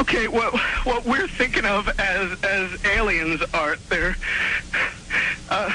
[0.00, 4.16] okay, what what we're thinking of as as aliens are they're
[5.48, 5.70] uh,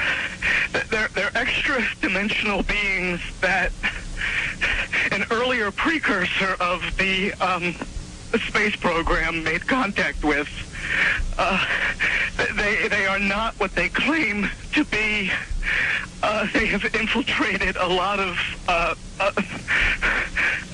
[0.90, 3.72] they're they're extra dimensional beings that
[5.10, 7.74] an earlier precursor of the um
[8.48, 10.48] space program made contact with.
[11.38, 11.64] Uh,
[12.56, 15.30] they they are not what they claim to be.
[16.22, 18.36] Uh, they have infiltrated a lot of
[18.68, 19.32] uh, uh,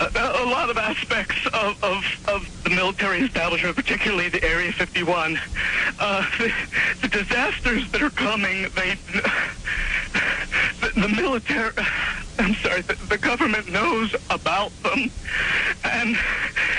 [0.00, 5.38] a, a lot of aspects of, of, of the military establishment, particularly the Area 51.
[5.98, 6.52] Uh, the,
[7.02, 8.98] the disasters that are coming, they
[10.80, 11.72] the, the military.
[12.38, 15.10] I'm sorry, the, the government knows about them,
[15.84, 16.16] and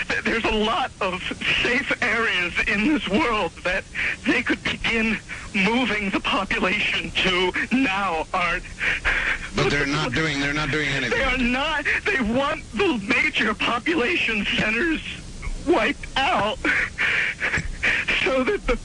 [0.08, 1.22] th- there's a lot of
[1.62, 3.84] safe areas in this world that
[4.26, 5.20] they could begin
[5.54, 8.64] moving the population to now, Art.
[9.56, 10.40] But they're not doing.
[10.40, 11.18] They're not doing anything.
[11.18, 11.86] They are not.
[12.06, 15.02] They want the major population centers
[15.68, 16.58] wiped out
[18.24, 18.80] so that the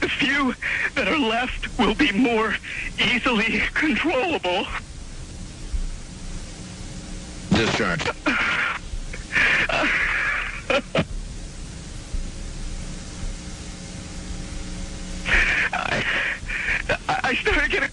[0.00, 0.54] the few
[0.94, 2.54] that are left will be more
[2.98, 4.66] easily controllable.
[7.54, 8.04] Discharge.
[15.72, 16.04] I,
[17.08, 17.90] I I started getting.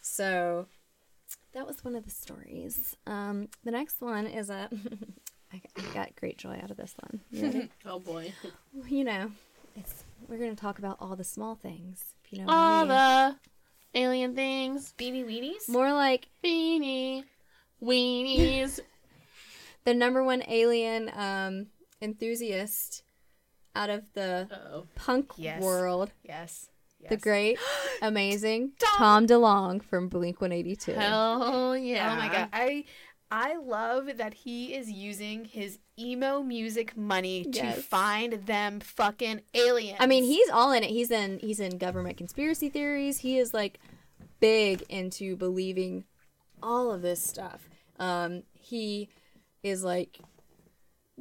[0.00, 0.66] so
[1.52, 2.96] that was one of the stories.
[3.06, 4.68] Um the next one is a.
[5.52, 5.60] I
[5.92, 7.20] got great joy out of this one.
[7.32, 7.70] You ready?
[7.86, 8.32] Oh boy.
[8.88, 9.32] You know,
[9.76, 12.14] it's we're gonna talk about all the small things.
[12.24, 13.36] If you know All what the
[13.94, 14.94] alien things.
[14.98, 15.68] Beanie weenies.
[15.68, 17.24] More like Beanie.
[17.82, 18.80] Weenies.
[19.84, 21.66] the number one alien um,
[22.02, 23.02] enthusiast
[23.74, 24.86] out of the Uh-oh.
[24.96, 25.62] punk Yes.
[25.62, 26.68] world, Yes.
[27.00, 27.10] yes.
[27.10, 27.58] the great,
[28.02, 30.92] amazing Tom- Tom DeLonge from Blink One Eighty Two.
[30.92, 32.12] Hell yeah.
[32.12, 32.48] Oh my god.
[32.52, 32.84] I
[33.30, 39.98] I love that he is using his emo music money to find them fucking aliens.
[40.00, 40.90] I mean, he's all in it.
[40.90, 43.18] He's in he's in government conspiracy theories.
[43.18, 43.78] He is like
[44.40, 46.04] big into believing
[46.62, 47.68] all of this stuff.
[47.98, 49.10] Um, he
[49.62, 50.18] is like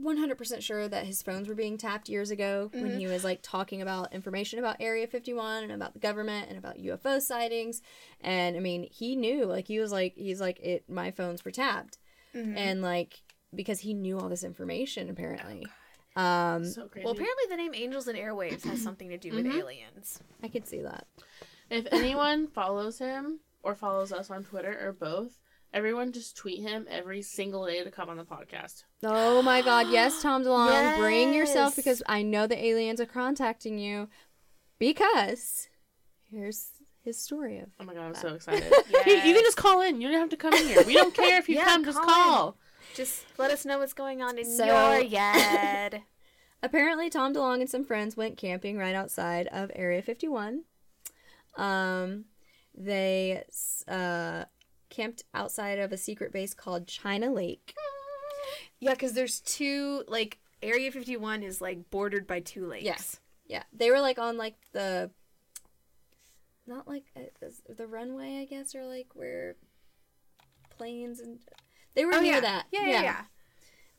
[0.02, 3.82] 100% sure that his phones were being tapped years ago when he was like talking
[3.82, 7.82] about information about Area 51 and about the government and about UFO sightings.
[8.22, 11.52] And I mean, he knew like he was like he's like it my phones were
[11.52, 11.98] tapped.
[12.58, 13.22] And like
[13.54, 15.66] because he knew all this information apparently.
[16.16, 17.06] Um So crazy.
[17.06, 20.20] well, apparently the name Angels and Airwaves has something to do with aliens.
[20.44, 21.06] I could see that.
[21.70, 25.38] if anyone follows him or follows us on Twitter or both,
[25.74, 28.84] everyone just tweet him every single day to come on the podcast.
[29.04, 29.88] Oh my God!
[29.92, 34.10] Yes, Tom DeLonge, bring yourself because I know the aliens are contacting you.
[34.80, 35.68] Because
[36.32, 36.70] here's
[37.04, 38.72] his story of Oh my god, I'm so excited.
[38.90, 39.06] Yes.
[39.06, 40.00] you, you can just call in.
[40.02, 40.84] You don't have to come in here.
[40.86, 41.84] We don't care if you Yeah, come.
[41.86, 42.58] Just call call.
[42.96, 46.02] Just let us know what's going on in So- your yard.
[46.62, 50.64] apparently Tom DeLonge and some friends went camping right outside of Area 51.
[51.56, 52.26] Um,
[52.76, 53.44] they
[53.88, 54.46] uh
[54.90, 57.74] camped outside of a secret base called China Lake.
[58.80, 62.86] yeah, because there's two like Area 51 is like bordered by two lakes.
[62.86, 63.20] Yes.
[63.48, 65.10] Yeah, they were like on like the,
[66.68, 67.22] not like uh,
[67.76, 69.56] the runway, I guess, or like where
[70.78, 71.40] planes and
[71.96, 72.40] they were Oh, near yeah.
[72.42, 72.66] that.
[72.72, 73.22] Yeah, yeah, yeah.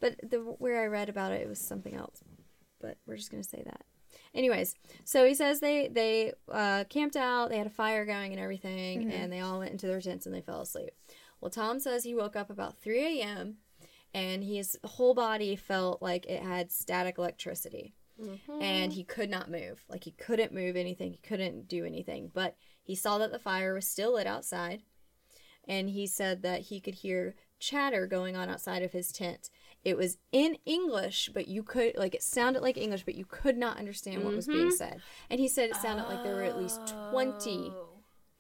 [0.01, 2.23] But the where I read about it, it was something else.
[2.81, 3.83] But we're just gonna say that.
[4.35, 4.75] Anyways,
[5.05, 9.13] so he says they they uh, camped out, they had a fire going and everything,
[9.13, 10.91] and they all went into their tents and they fell asleep.
[11.41, 13.57] Well, Tom says he woke up about 3 a.m.
[14.15, 17.95] and his whole body felt like it had static electricity,
[18.61, 19.85] and he could not move.
[19.89, 22.31] Like he couldn't move anything, he couldn't do anything.
[22.33, 24.83] But he saw that the fire was still lit outside,
[25.69, 29.51] and he said that he could hear chatter going on outside of his tent.
[29.85, 33.57] It was in English, but you could like it sounded like English, but you could
[33.57, 35.01] not understand what was being said.
[35.31, 36.81] And he said it sounded like there were at least
[37.11, 37.87] 20 Oh.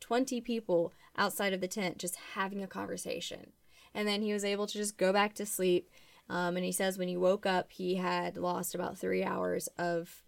[0.00, 3.52] 20 people outside of the tent just having a conversation.
[3.94, 5.90] And then he was able to just go back to sleep.
[6.28, 10.22] Um, and he says when he woke up, he had lost about three hours of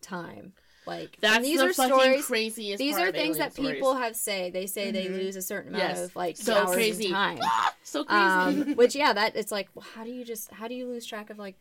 [0.00, 0.52] time.
[0.86, 2.26] Like and That's these the are stories.
[2.26, 2.78] craziest.
[2.78, 3.72] These are things that stories.
[3.74, 4.50] people have say.
[4.50, 6.04] They say they lose a certain amount Yes.
[6.06, 7.06] of like So hours crazy.
[7.06, 7.38] of time.
[7.82, 8.22] so crazy.
[8.22, 11.06] Um, which yeah, that it's like well, how do you just how do you lose
[11.06, 11.56] track of like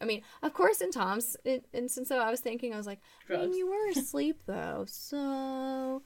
[0.00, 3.00] I mean, of course, in Tom's in- instance, though, I was thinking, I was like,
[3.28, 6.02] I mean, you were asleep though, so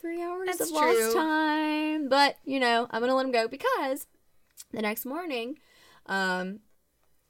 [0.00, 1.04] three hours That's of true.
[1.04, 2.08] lost time.
[2.08, 4.06] But you know, I'm gonna let him go because
[4.72, 5.58] the next morning,
[6.06, 6.58] um,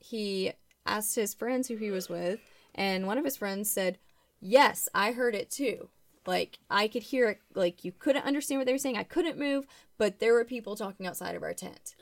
[0.00, 0.52] he
[0.86, 2.40] asked his friends who he was with,
[2.74, 3.98] and one of his friends said,
[4.42, 5.88] "Yes, I heard it too."
[6.26, 7.38] Like I could hear it.
[7.54, 8.98] Like you couldn't understand what they were saying.
[8.98, 9.66] I couldn't move,
[9.96, 11.94] but there were people talking outside of our tent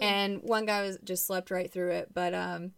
[0.00, 2.72] and one guy was just slept right through it but um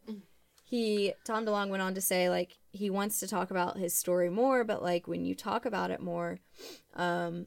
[0.65, 4.29] he tom delonge went on to say like he wants to talk about his story
[4.29, 6.39] more but like when you talk about it more
[6.97, 7.47] um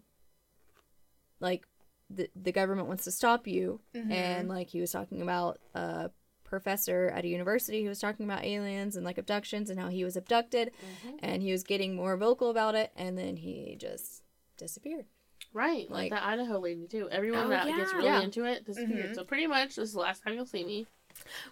[1.40, 1.68] like
[2.10, 3.80] the, the government wants to stop you
[4.12, 6.10] and like he was talking about a
[6.48, 10.04] professor at a university who was talking about aliens and like abductions and how he
[10.04, 11.18] was abducted mm-hmm.
[11.22, 14.24] and he was getting more vocal about it and then he just
[14.58, 15.06] disappeared
[15.54, 17.10] right, like- like, that Idaho lady too.
[17.10, 18.22] Everyone Oh, that gets really Yeah.
[18.22, 19.06] into it disappeared.
[19.06, 19.14] Mm-hmm.
[19.14, 20.88] So pretty much this is the last time you'll see me.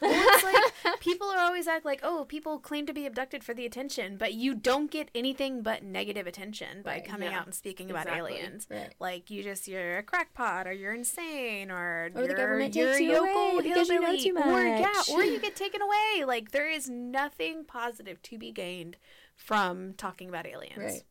[0.02, 3.54] Well, it's like people are always act like, oh, people claim to be abducted for
[3.54, 7.46] the attention, but you don't get anything but negative attention by Right, coming yeah, out
[7.46, 8.68] and speaking about aliens.
[8.70, 8.94] Right.
[9.00, 12.90] Like you just you're a crackpot or you're insane or, Or the you're, government you're
[12.92, 15.10] takes you away because you know hillbilly, too or yeah, much.
[15.10, 16.26] or you get taken away.
[16.26, 18.98] Like there is nothing positive to be gained
[19.36, 20.78] from talking about aliens.
[20.78, 21.02] right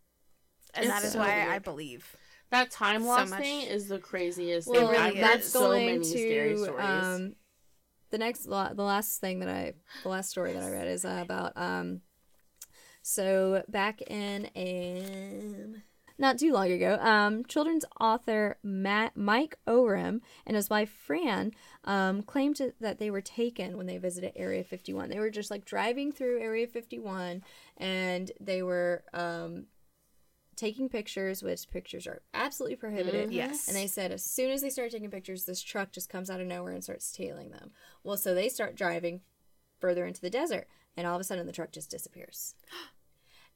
[0.74, 2.16] And It's that is so why I believe.
[2.50, 4.68] That time So loss much- thing is the craziest.
[4.68, 5.00] Well, thing.
[5.00, 5.52] I've really that's is.
[5.52, 6.84] so going many scary to stories.
[6.86, 7.34] um,
[8.14, 9.72] the next the last thing that I
[10.04, 12.00] the last story that I read is uh, about um,
[13.02, 15.82] so back in um,
[16.16, 21.50] not too long ago, um, children's author Matt, Mike Orem and his wife Fran
[21.82, 25.08] um, claimed to, that they were taken when they visited Area 51.
[25.08, 27.42] They were just like driving through Area 51
[27.78, 29.66] and they were um,
[30.56, 33.32] taking pictures, which pictures are absolutely prohibited.
[33.32, 33.68] Yes.
[33.68, 36.40] And they said as soon as they start taking pictures, this truck just comes out
[36.40, 37.72] of nowhere and starts tailing them.
[38.02, 39.20] Well, so they start driving
[39.80, 42.54] further into the desert, and all of a sudden the truck just disappears.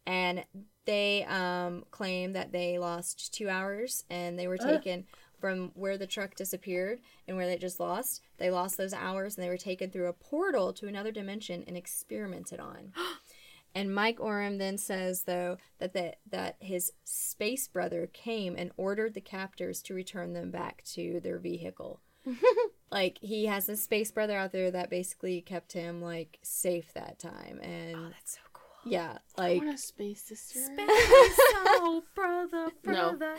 [0.07, 0.47] And
[0.87, 5.05] they um, claim that they lost two hours, and they were taken
[5.39, 8.23] from where the truck disappeared and where they just lost.
[8.39, 11.77] They lost those hours, and they were taken through a portal to another dimension and
[11.77, 12.95] experimented on.
[13.75, 19.15] And Mike Orem then says, though, that the, that his space brother came and ordered
[19.15, 22.01] the captors to return them back to their vehicle.
[22.91, 27.19] like he has a space brother out there that basically kept him like safe that
[27.19, 28.91] time, and Oh, that's so cool.
[28.93, 30.61] yeah, I like want a space sister.
[30.67, 33.13] so, brother, No.
[33.15, 33.35] brother.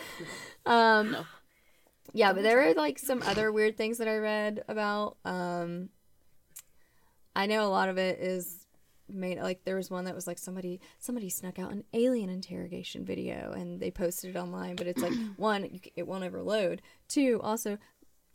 [0.65, 1.25] um, No.
[2.13, 5.17] yeah, but there are like some other weird things that I read about.
[5.25, 5.89] Um,
[7.35, 8.65] I know a lot of it is
[9.09, 13.03] made like there was one that was like somebody somebody snuck out an alien interrogation
[13.05, 17.39] video and they posted it online but it's like one it won't ever load two
[17.43, 17.77] also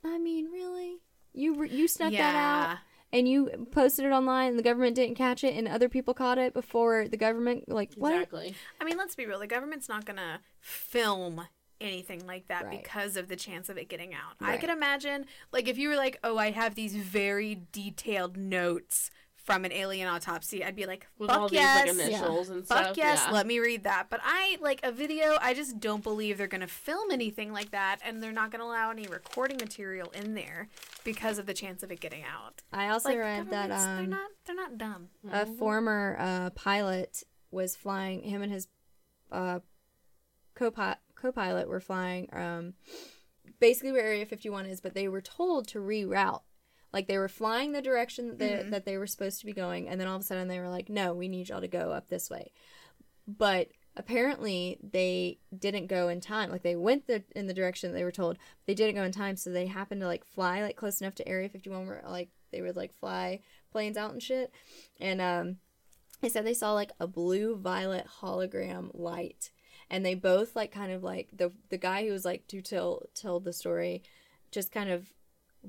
[0.04, 0.98] i mean really
[1.32, 2.78] you you snuck that out
[3.12, 6.36] and you posted it online and the government didn't catch it and other people caught
[6.38, 8.54] it before the government like what Exactly.
[8.80, 9.38] I mean, let's be real.
[9.38, 11.46] The government's not to film
[11.80, 12.82] anything like that Right.
[12.82, 14.34] because of the chance of it getting out.
[14.40, 14.60] I Right.
[14.60, 19.10] could imagine, like, if you were like, oh, I have these very detailed notes
[19.44, 21.86] from an alien autopsy, I'd be like, With fuck all yes.
[21.86, 22.96] like initials and Fuck stuff.
[22.96, 23.32] yes, yeah.
[23.32, 24.06] let me read that.
[24.08, 25.36] But I like a video.
[25.40, 28.90] I just don't believe they're gonna film anything like that, and they're not gonna allow
[28.90, 30.68] any recording material in there
[31.04, 32.62] because of the chance of it getting out.
[32.72, 35.08] i also Like read that um they're not they're not dumb.
[35.30, 38.66] a former uh, pilot was flying him and his
[39.30, 39.60] uh,
[40.54, 42.74] co-pilot, co-pilot were flying um,
[43.60, 46.40] basically where area 51 is but they were told to reroute
[46.94, 48.70] Like they were flying the direction that they, Mhm.
[48.70, 50.68] that they were supposed to be going, and then all of a sudden they were
[50.70, 52.52] like, "No, we need y'all to go up this way."
[53.26, 56.50] But apparently they didn't go in time.
[56.50, 58.36] Like they went the, in the direction that they were told.
[58.36, 61.14] But they didn't go in time, so they happened to like fly like close enough
[61.16, 63.40] to Area 51 where like they would like fly
[63.72, 64.52] planes out and shit.
[65.00, 65.56] And um,
[66.20, 69.50] they said they saw like a blue violet hologram light,
[69.90, 73.02] and they both like kind of like the the guy who was like to tell
[73.14, 74.02] tell the story,
[74.52, 75.06] just kind of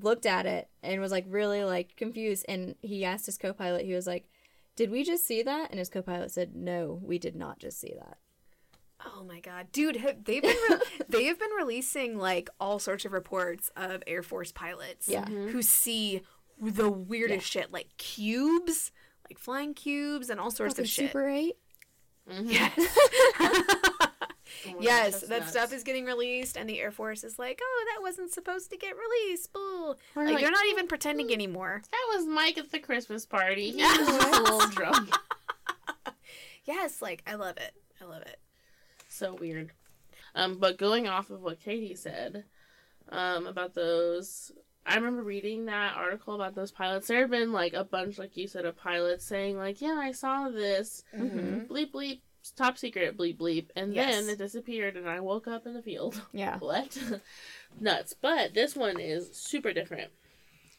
[0.00, 2.44] looked at it and was like really like confused.
[2.48, 4.28] And he asked his co-pilot he was like
[4.76, 5.70] did we just see that?
[5.70, 8.18] And his co-pilot said no we did not just see that.
[9.04, 9.96] Oh my god, dude!
[9.98, 10.78] ha- They've been re-
[11.08, 15.24] they have been releasing like all sorts of reports of Air Force pilots Yeah.
[15.24, 15.48] Mm-hmm.
[15.48, 16.22] who see
[16.60, 18.90] the weirdest shit, like cubes,
[19.28, 21.08] like flying cubes, and all sorts Fucking of shit.
[21.10, 21.54] super 8
[22.42, 22.72] Yes,
[23.38, 23.62] Oh
[23.95, 23.95] my
[24.80, 28.02] yes, that that's stuff is getting released, and the Air Force is like, "Oh, that
[28.02, 29.94] wasn't supposed to get released." Boo.
[30.14, 31.82] We're Like, like, they're not even pretending anymore.
[31.90, 33.70] That was Mike at the Christmas party.
[33.70, 35.10] He was just a little drunk.
[36.64, 37.72] Yes, like I love it.
[38.00, 38.38] I love it.
[39.08, 39.70] So weird.
[40.34, 42.44] Um, but going off of what Katie said,
[43.08, 44.50] um, about those
[44.84, 47.08] I remember reading that article about those pilots.
[47.08, 50.12] There have been like a bunch, like you said, of pilots saying like, "Yeah, I
[50.12, 51.66] saw this Mhm.
[51.68, 52.20] bleep bleep,
[52.52, 54.14] top secret bleep bleep," and Yes.
[54.14, 56.20] then it disappeared, and I woke up in the field.
[56.32, 56.58] Yeah.
[56.58, 56.96] What?
[57.80, 58.14] Nuts.
[58.20, 60.10] But this one is super different.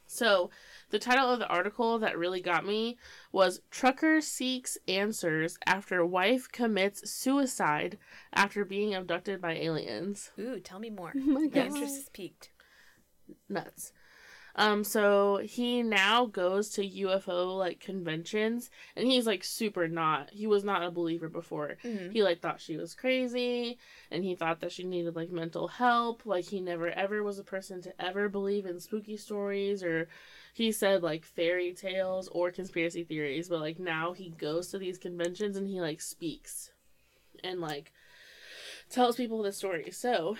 [0.09, 0.49] So,
[0.89, 2.97] the title of the article that really got me
[3.33, 7.97] was Trucker Seeks Answers After Wife Commits Suicide
[8.31, 10.31] After Being Abducted by Aliens.
[10.39, 11.11] Ooh, tell me more.
[11.13, 12.51] Oh my My interest is piqued.
[13.49, 13.91] Nuts.
[14.59, 20.47] Um, so he now goes to UFO like conventions and he's like super not he
[20.47, 21.77] was not a believer before.
[21.83, 22.11] Mhm.
[22.11, 23.77] He like thought she was crazy
[24.09, 26.25] and he thought that she needed like mental help.
[26.25, 30.07] Like he never ever was a person to ever believe in spooky stories or
[30.55, 34.97] he said like fairy tales or conspiracy theories, but like now he goes to these
[34.97, 36.71] conventions and he like speaks
[37.43, 37.91] and like
[38.89, 39.91] tells people the story.
[39.91, 40.35] So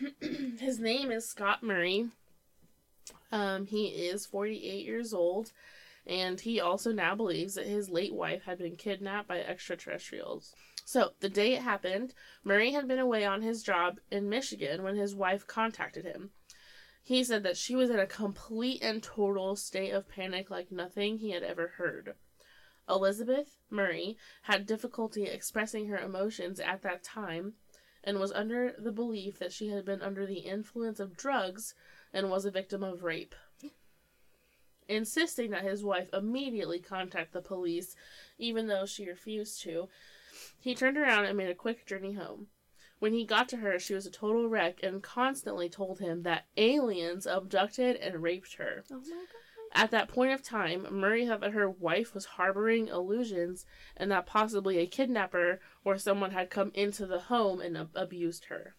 [0.58, 2.08] his name is Scott Murray.
[3.32, 5.52] Um, he is 48 years old,
[6.06, 10.54] and he also now believes that his late wife had been kidnapped by extraterrestrials.
[10.84, 14.96] So, the day it happened, Murray had been away on his job in Michigan when
[14.96, 16.30] his wife contacted him.
[17.02, 21.18] He said that she was in a complete and total state of panic like nothing
[21.18, 22.14] he had ever heard.
[22.88, 27.54] Elizabeth Murray had difficulty expressing her emotions at that time
[28.02, 31.74] and was under the belief that she had been under the influence of drugs
[32.12, 33.34] and was a victim of rape.
[34.88, 37.94] Insisting that his wife immediately contact the police,
[38.38, 39.88] even though she refused to,
[40.58, 42.48] he turned around and made a quick journey home.
[42.98, 46.46] When he got to her, she was a total wreck and constantly told him that
[46.56, 48.84] aliens abducted and raped her.
[48.90, 49.28] Oh my god.
[49.72, 53.64] At that point of time, Murray thought that her wife was harboring illusions
[53.96, 58.46] and that possibly a kidnapper or someone had come into the home and ab- abused
[58.46, 58.74] her.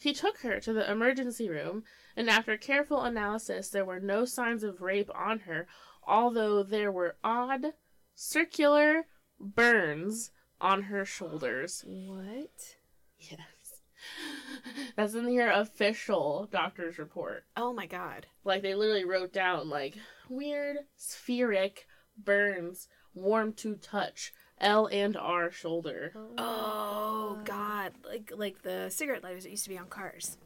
[0.00, 1.84] He took her to the emergency room,
[2.16, 5.66] and after careful analysis, there were no signs of rape on her,
[6.06, 7.74] although there were odd,
[8.14, 9.04] circular
[9.38, 11.84] burns on her shoulders.
[11.86, 12.76] What?
[13.18, 13.82] Yes.
[14.96, 17.44] That's in your official doctor's report.
[17.54, 18.26] Oh my god.
[18.42, 19.98] Like they literally wrote down like
[20.30, 21.86] weird spheric
[22.16, 26.12] burns, warm to touch, L and R shoulder.
[26.38, 30.36] Oh god, like like the cigarette lighters that used to be on cars.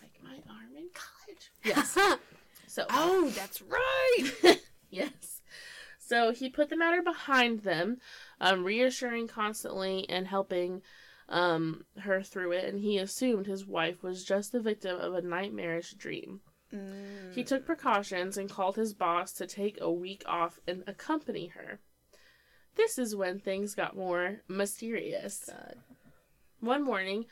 [0.00, 1.52] Like my arm in college.
[1.64, 1.96] Yes.
[2.68, 4.60] So Oh, that's right.
[4.90, 5.40] yes.
[5.98, 7.98] So he put the matter behind them,
[8.38, 10.82] um, reassuring constantly and helping
[11.30, 15.22] um, her through it, and he assumed his wife was just the victim of a
[15.22, 16.40] nightmarish dream.
[16.72, 17.34] Mm.
[17.34, 21.80] He took precautions and called his boss to take a week off and accompany her.
[22.76, 25.44] This is when things got more mysterious.
[25.48, 25.76] God.
[26.60, 27.26] One morning,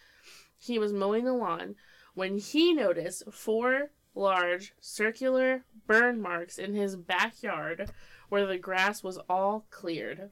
[0.59, 1.76] he was mowing the lawn
[2.14, 7.90] when he noticed four large circular burn marks in his backyard
[8.28, 10.30] where the grass was all cleared.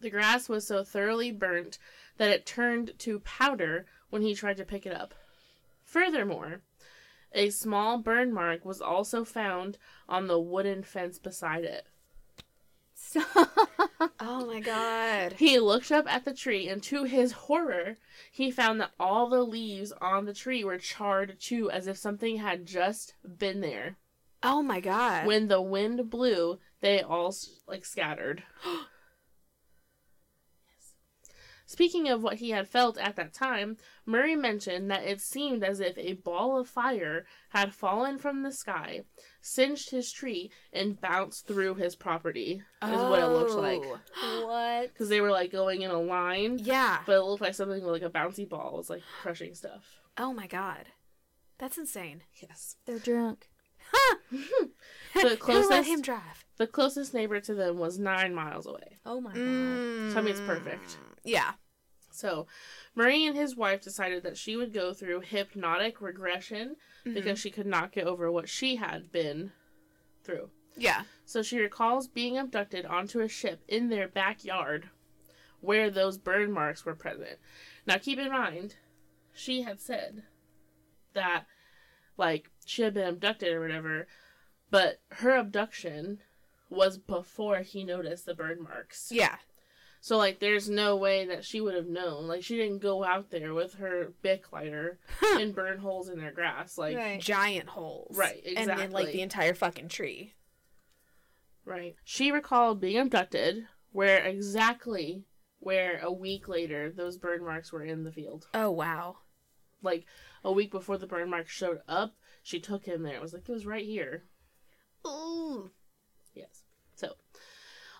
[0.00, 1.78] The grass was so thoroughly burnt
[2.18, 5.14] that it turned to powder when he tried to pick it up.
[5.84, 6.60] Furthermore,
[7.32, 11.86] a small burn mark was also found on the wooden fence beside it.
[14.18, 15.34] Oh my god.
[15.34, 17.96] He looked up at the tree, and to his horror,
[18.30, 22.38] he found that all the leaves on the tree were charred too, as if something
[22.38, 23.96] had just been there.
[24.42, 25.26] Oh my god.
[25.26, 27.34] When the wind blew, they all
[27.66, 28.42] like scattered.
[31.72, 31.90] Yes.
[31.92, 35.80] Speaking of what he had felt at that time, Murray mentioned that it seemed as
[35.80, 39.02] if a ball of fire had fallen from the sky,
[39.40, 42.62] singed his tree, and bounced through his property.
[42.82, 43.82] Is what it looked like.
[43.84, 43.98] Oh.
[44.46, 44.92] What?
[44.92, 46.98] Because they were like going in a line, Yeah.
[47.06, 50.00] but it looked like something with like a bouncy ball was like crushing stuff.
[50.18, 50.86] Oh my god.
[51.58, 52.22] That's insane.
[52.42, 52.76] Yes.
[52.86, 53.48] They're drunk.
[54.30, 56.44] The Who let him drive?
[56.56, 58.98] the closest neighbor to them was nine miles away.
[59.04, 60.12] Oh my Mm.
[60.12, 60.96] So I mean, it's perfect.
[61.24, 61.52] Yeah.
[62.14, 62.46] So,
[62.94, 67.14] Murray and his wife decided that she would go through hypnotic regression mm-hmm.
[67.14, 69.52] because she could not get over what she had been
[70.24, 70.50] through.
[70.76, 71.02] Yeah.
[71.24, 74.90] So she recalls being abducted onto a ship in their backyard
[75.60, 77.38] where those burn marks were present.
[77.86, 78.76] Now, keep in mind,
[79.32, 80.24] she had said
[81.14, 81.46] that,
[82.16, 84.06] like, she had been abducted or whatever,
[84.70, 86.20] but her abduction
[86.68, 89.10] was before he noticed the burn marks.
[89.12, 89.36] Yeah.
[90.04, 92.26] So like there's no way that she would have known.
[92.26, 96.32] Like she didn't go out there with her Bic lighter and burn holes in their
[96.32, 96.76] grass.
[96.76, 97.12] Like right.
[97.12, 97.20] Right.
[97.20, 98.16] Giant holes.
[98.18, 98.72] Right, Exactly.
[98.72, 100.34] And then like the entire fucking tree.
[101.64, 101.94] Right.
[102.02, 105.24] She recalled being abducted where exactly
[105.60, 108.48] where a week later those burn marks were in the field.
[108.54, 109.18] Oh wow.
[109.82, 110.06] Like
[110.42, 113.14] a week before the burn marks showed up, she took him there.
[113.14, 114.24] It was like it was right here.
[115.06, 115.70] Ooh.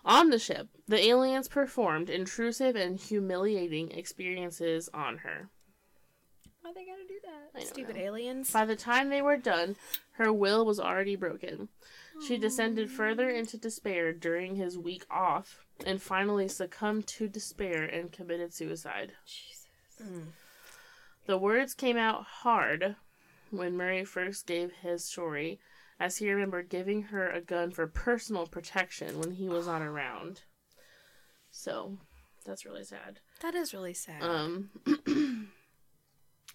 [0.05, 0.13] Yes.
[0.13, 5.49] So, on the ship, the aliens performed intrusive and humiliating experiences on her.
[6.61, 7.67] Why they gotta do that?
[7.67, 8.01] Stupid know.
[8.01, 8.51] aliens.
[8.51, 9.75] By the time they were done,
[10.13, 11.69] her will was already broken.
[12.27, 18.11] She descended further into despair during his week off and finally succumbed to despair and
[18.11, 19.13] committed suicide.
[20.01, 20.27] Mm.
[21.25, 22.95] The words came out hard
[23.49, 25.59] when Murray first gave his story,
[25.99, 29.91] as he remembered giving her a gun for personal protection when he was on a
[29.91, 30.41] round.
[31.51, 31.97] So,
[32.45, 33.19] that's really sad.
[33.41, 34.23] That is really sad.
[34.23, 34.69] Um,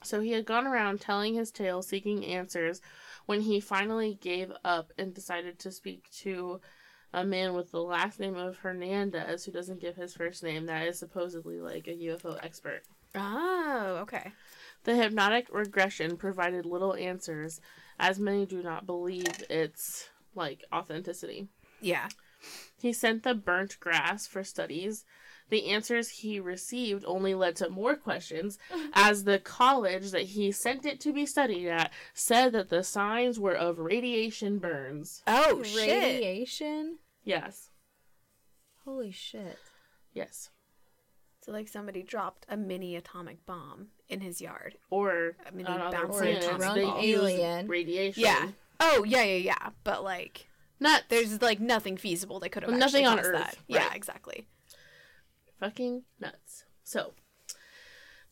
[0.03, 2.80] so he had gone around telling his tale, seeking answers,
[3.26, 6.61] when he finally gave up and decided to speak to
[7.12, 10.86] a man with the last name of Hernandez, who doesn't give his first name, that
[10.86, 12.82] is supposedly like a UFO expert.
[13.14, 14.32] oh, okay.
[14.84, 17.61] The hypnotic regression provided little answers,
[17.99, 21.49] as many do not believe its like authenticity.
[21.80, 22.09] Yeah.
[22.80, 25.05] He sent the burnt grass for studies.
[25.51, 28.59] The answers he received only led to more questions,
[28.92, 33.40] as the college that he sent it to be studied at said that the signs
[33.40, 35.22] were of radiation burns.
[35.26, 35.88] Oh shit.
[35.88, 36.99] Radiation?
[37.24, 37.70] Yes,
[38.84, 39.59] Holy shit.
[40.12, 40.51] yes.
[41.49, 44.76] So like somebody dropped a mini atomic bomb in his yard.
[44.90, 47.01] Or I mean, on other bounce a planets, atomic they bomb.
[47.03, 47.68] use alien.
[47.68, 48.22] radiation.
[48.22, 48.49] Yeah.
[48.80, 49.68] Oh yeah, yeah, yeah.
[49.82, 53.38] But like, not there's like nothing feasible that could have Nothing actually on caused Earth,
[53.38, 53.57] That.
[53.66, 53.96] Yeah, right.
[53.96, 54.46] exactly.
[55.59, 56.64] fucking nuts.
[56.84, 57.14] So,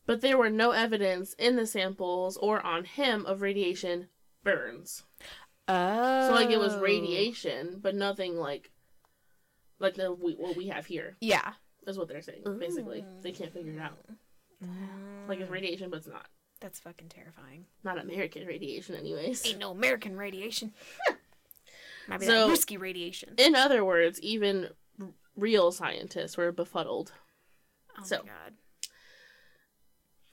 [0.05, 4.09] but there were no evidence in the samples or on him of radiation
[4.43, 5.03] burns.
[5.67, 6.27] Oh.
[6.27, 6.81] So like it was oh.
[6.81, 8.69] radiation, but nothing like
[9.79, 11.53] like the we, what we have here Yeah.
[11.87, 12.43] Is what they're saying.
[12.59, 13.97] Basically, they can't figure it out.
[14.63, 15.27] Mm.
[15.27, 16.27] Like it's radiation, but it's not.
[16.59, 17.65] That's fucking terrifying.
[17.83, 19.45] Not American radiation, anyways.
[19.45, 20.73] Ain't no American radiation.
[22.07, 23.35] Might be So- that whiskey radiation.
[23.37, 24.69] In other words, even
[24.99, 27.11] r- real scientists were befuddled.
[27.99, 28.53] Oh so- my god.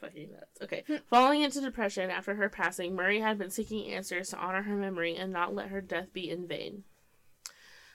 [0.01, 0.61] Fucking nuts.
[0.63, 0.85] Okay.
[1.09, 5.17] Falling into depression after her passing, Murray had been seeking answers to honor her memory
[5.17, 6.85] and not let her death be in vain.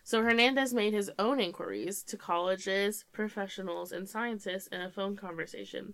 [0.10, 5.93] So Hernandez made his own inquiries to colleges, professionals, and scientists in a phone conversation.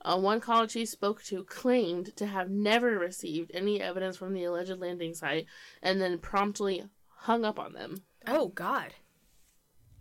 [0.00, 4.44] Uh, one college he spoke to claimed to have never received any evidence from the
[4.44, 5.44] alleged landing site
[5.82, 6.84] and then promptly
[7.18, 8.04] hung up on them.
[8.26, 8.94] Oh god.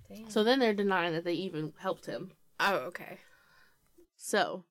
[0.07, 0.29] Damn.
[0.29, 2.31] So then they're denying that they even helped him.
[2.61, 3.17] Oh okay.
[4.15, 4.63] So,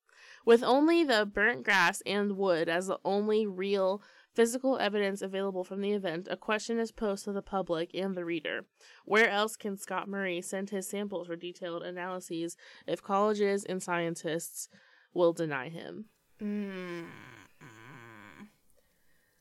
[0.46, 4.00] with only the burnt grass and wood as the only real
[4.34, 8.24] physical evidence available from the event, a question is posed to the public and the
[8.24, 8.66] reader.
[9.04, 12.56] Where else can Scott Murray send his samples for detailed analyses
[12.86, 14.68] if colleges and scientists
[15.14, 16.06] will deny him?
[16.40, 17.06] Mm.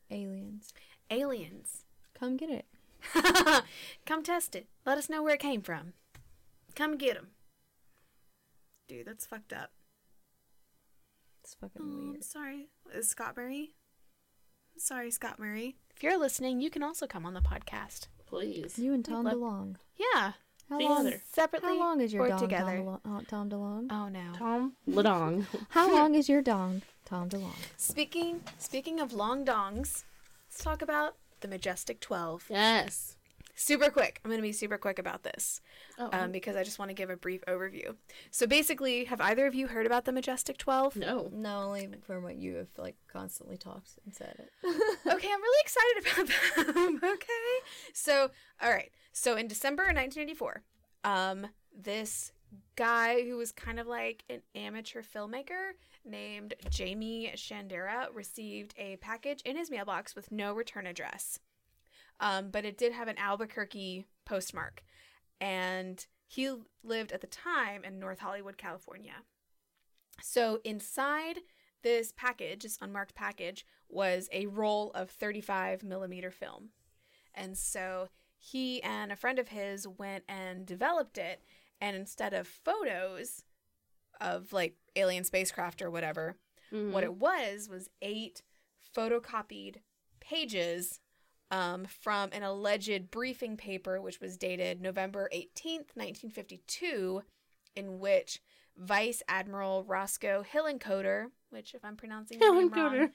[0.10, 0.74] Aliens.
[1.10, 1.86] Aliens.
[2.18, 2.66] Come get it.
[4.06, 4.68] Come test it.
[4.86, 5.94] Let us know where it came from.
[6.76, 7.30] Come get them.
[8.88, 9.72] Dude, that's fucked up.
[11.44, 12.68] It's fucking Oh, I'm sorry.
[12.94, 13.74] Is Scott Murray?
[14.78, 15.76] Sorry, Scott Murray.
[15.96, 18.08] If you're listening, you can also come on the podcast.
[18.26, 18.80] Please.
[18.80, 19.76] You and Tom love- DeLonge.
[19.98, 20.34] Yeah,
[20.70, 20.94] How Together.
[21.04, 21.14] long?
[21.34, 22.78] separately How long is your or dong, together.
[22.78, 23.88] Tom, DeLonge, uh, Tom DeLonge?
[23.92, 24.32] Oh no.
[24.36, 25.46] Tom Ladong.
[25.70, 27.54] How long is your dong, Tom DeLonge?
[27.78, 30.04] Speaking speaking of long dongs,
[30.50, 32.46] let's talk about the Majestic 12.
[32.50, 33.16] yes.
[33.56, 34.20] Super quick.
[34.24, 35.62] I'm going to be super quick about this
[36.00, 37.96] Oh, um, because I just want to give a brief overview.
[38.32, 40.96] So basically, have either of you heard about the Majestic 12?
[40.98, 41.30] no.
[41.34, 44.50] No, only from what you have like constantly talked and said it.
[45.14, 46.28] okay, I'm really excited
[46.66, 47.00] about them.
[47.14, 47.28] okay.
[47.94, 48.30] So,
[48.62, 48.92] all right.
[49.12, 50.64] So in December 1984,
[51.04, 51.48] um,
[51.78, 52.32] this
[52.76, 55.72] guy who was kind of like an amateur filmmaker
[56.06, 61.40] named Jaime Shandera received a package in his mailbox with no return address.
[62.22, 64.84] Um, but it did have an Albuquerque postmark.
[65.42, 69.24] And he lived at the time in North Hollywood, California.
[70.22, 71.40] So inside
[71.82, 76.70] this package, this unmarked package, was a roll of 35 millimeter film.
[77.34, 81.44] And so he and a friend of his went and developed it.
[81.82, 83.44] And instead of photos
[84.22, 86.38] of like alien spacecraft or whatever,
[86.72, 86.92] Mhm.
[86.92, 88.44] what it was was eight
[88.96, 89.82] photocopied
[90.20, 91.01] pages
[91.52, 97.22] um, from an alleged briefing paper, which was dated November 18th, 1952,
[97.76, 98.42] in which
[98.78, 103.10] Vice Admiral Roscoe Hillenkoetter, which, if I'm pronouncing your name wrong,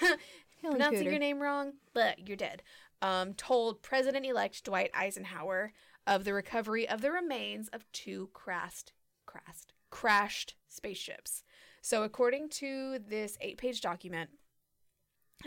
[0.62, 2.62] pronouncing your name wrong, but you're dead,
[3.02, 5.72] um, told President elect Dwight Eisenhower
[6.06, 8.92] of the recovery of the remains of two crashed,
[9.26, 11.42] crashed, crashed spaceships.
[11.82, 14.30] So, according to this eight page document,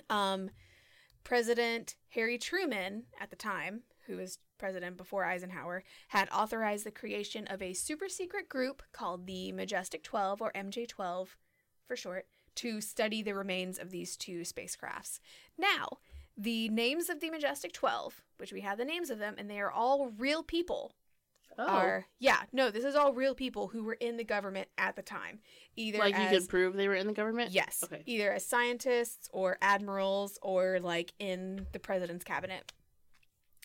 [0.09, 0.49] um,
[1.23, 7.47] President Harry Truman, at the time, who was president before Eisenhower, had authorized the creation
[7.47, 11.37] of a super secret group called the Majestic 12, or MJ 12
[11.87, 15.19] for short, to study the remains of these two spacecrafts.
[15.57, 15.97] Now,
[16.37, 19.59] the names of the Majestic 12, which we have the names of them, and they
[19.59, 20.93] are all real people,
[21.57, 21.65] Oh.
[21.65, 25.01] are, yeah, no, this is all real people who were in the government at the
[25.01, 25.39] time.
[25.75, 27.51] Either like you as, could prove they were in the government?
[27.51, 27.83] Yes.
[27.83, 28.01] Okay.
[28.05, 32.71] Either as scientists or admirals or like in the president's cabinet.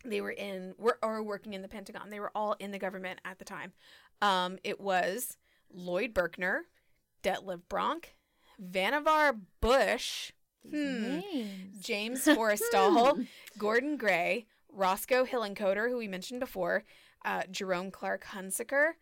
[0.05, 2.11] They were in were or working in the Pentagon.
[2.11, 3.73] They were all in the government at the time.
[4.23, 5.37] Um, it was
[5.73, 6.61] Lloyd Berkner,
[7.23, 8.15] Detlev Bronk,
[8.63, 10.33] Vannevar Bush,
[10.69, 11.85] hmm, Names.
[11.85, 13.27] James Forrestal,
[13.59, 16.85] Gordon Gray, Roscoe Hillenkoetter, who we mentioned before,
[17.25, 18.93] uh, Jerome Clark Hunsaker,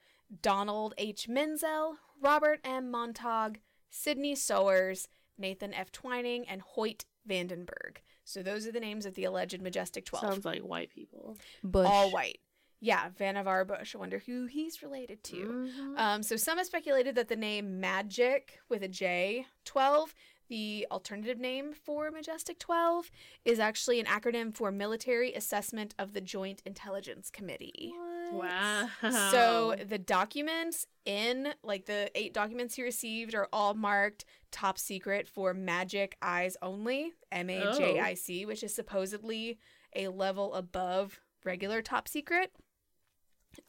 [0.42, 1.28] Donald H.
[1.28, 2.90] Menzel, Robert M.
[2.90, 3.60] Montag,
[3.90, 5.92] Sidney Souers, Nathan F.
[5.92, 7.98] Twining, and Hoyt Vandenberg.
[8.24, 10.32] So those are the names of the alleged Majestic 12.
[10.32, 11.36] Sounds like white people.
[11.62, 11.88] Bush.
[11.88, 12.38] All white.
[12.80, 13.94] Yeah, Vannevar Bush.
[13.94, 15.36] I wonder who he's related to.
[15.36, 15.98] Mhm.
[15.98, 20.14] Um, so some have speculated that the name Magic with a J 12,
[20.48, 23.10] the alternative name for Majestic 12,
[23.44, 27.92] is actually an acronym for Military Assessment of the Joint Intelligence Committee.
[28.32, 28.88] Wow.
[29.30, 35.28] So the documents in like the eight documents he received are all marked top secret
[35.28, 39.58] for Majic Eyes Only, M A J I C, which is supposedly
[39.94, 42.50] a level above regular top secret.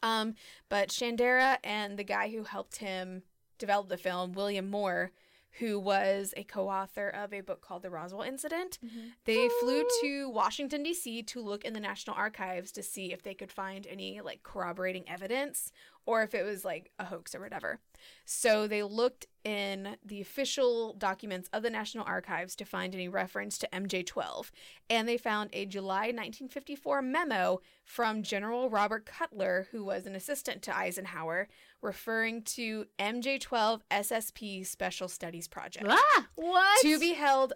[0.02, 0.34] Um,
[0.68, 3.22] but Shandera and the guy who helped him
[3.58, 5.12] develop the film, William Moore,
[5.58, 9.08] who was a co-author of a book called The Roswell Incident, mm-hmm.
[9.24, 11.22] they flew to Washington D.C.
[11.24, 15.08] to look in the National Archives to see if they could find any like corroborating
[15.08, 15.72] evidence
[16.08, 17.80] or if it was like a hoax or whatever.
[18.24, 23.58] So they looked in the official documents of the National Archives to find any reference
[23.58, 24.50] to MJ12,
[24.88, 30.62] and they found a July 1954 memo from General Robert Cutler, who was an assistant
[30.62, 31.46] to Eisenhower,
[31.82, 36.26] referring to MJ12 SSP Special Studies Project ah!
[36.36, 36.80] What?
[36.80, 37.52] to be held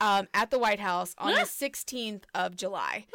[0.00, 3.06] um, at the White House on the 16th of July.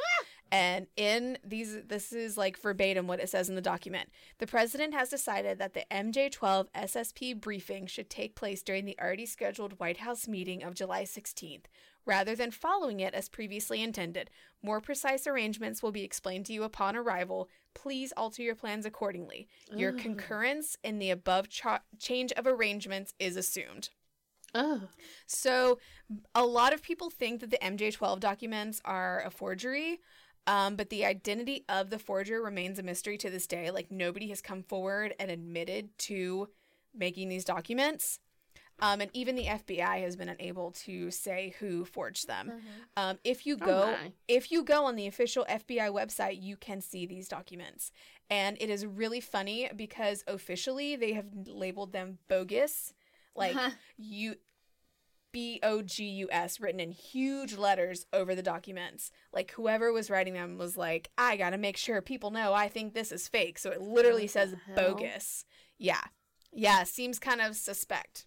[0.52, 4.10] And in these, this is like verbatim what it says in the document.
[4.40, 9.26] The president has decided that the MJ12 SSP briefing should take place during the already
[9.26, 11.66] scheduled White House meeting of July 16th,
[12.06, 14.30] rather than following it as previously intended.
[14.64, 17.50] More precise arrangements will be explained to you upon arrival.
[17.74, 19.48] Please alter your plans accordingly.
[19.76, 20.00] Your Ugh.
[20.00, 23.90] concurrence in the above cha- change of arrangements is assumed.
[24.56, 24.82] Oh.
[25.26, 25.78] So,
[26.34, 30.00] a lot of people think that the MJ12 documents are a forgery,
[30.48, 33.72] um, but the identity of the forger remains a mystery to this day.
[33.72, 36.50] Like, nobody has come forward and admitted to
[36.96, 38.20] making these documents.
[38.80, 42.54] Um, and even the FBI has been unable to say who forged them.
[42.96, 44.14] Um, if you Oh go, my.
[44.28, 47.92] if you go on the official FBI website, you can see these documents,
[48.30, 52.94] and it is really funny because officially they have labeled them bogus,
[53.36, 53.64] like
[53.98, 54.36] you
[55.32, 59.12] B O G U S written in huge letters over the documents.
[59.34, 62.94] Like whoever was writing them was like, I gotta make sure people know I think
[62.94, 63.60] this is fake.
[63.60, 65.46] So it literally What says bogus.
[65.78, 66.02] Yeah.
[66.54, 68.26] Yeah, seems kind of suspect.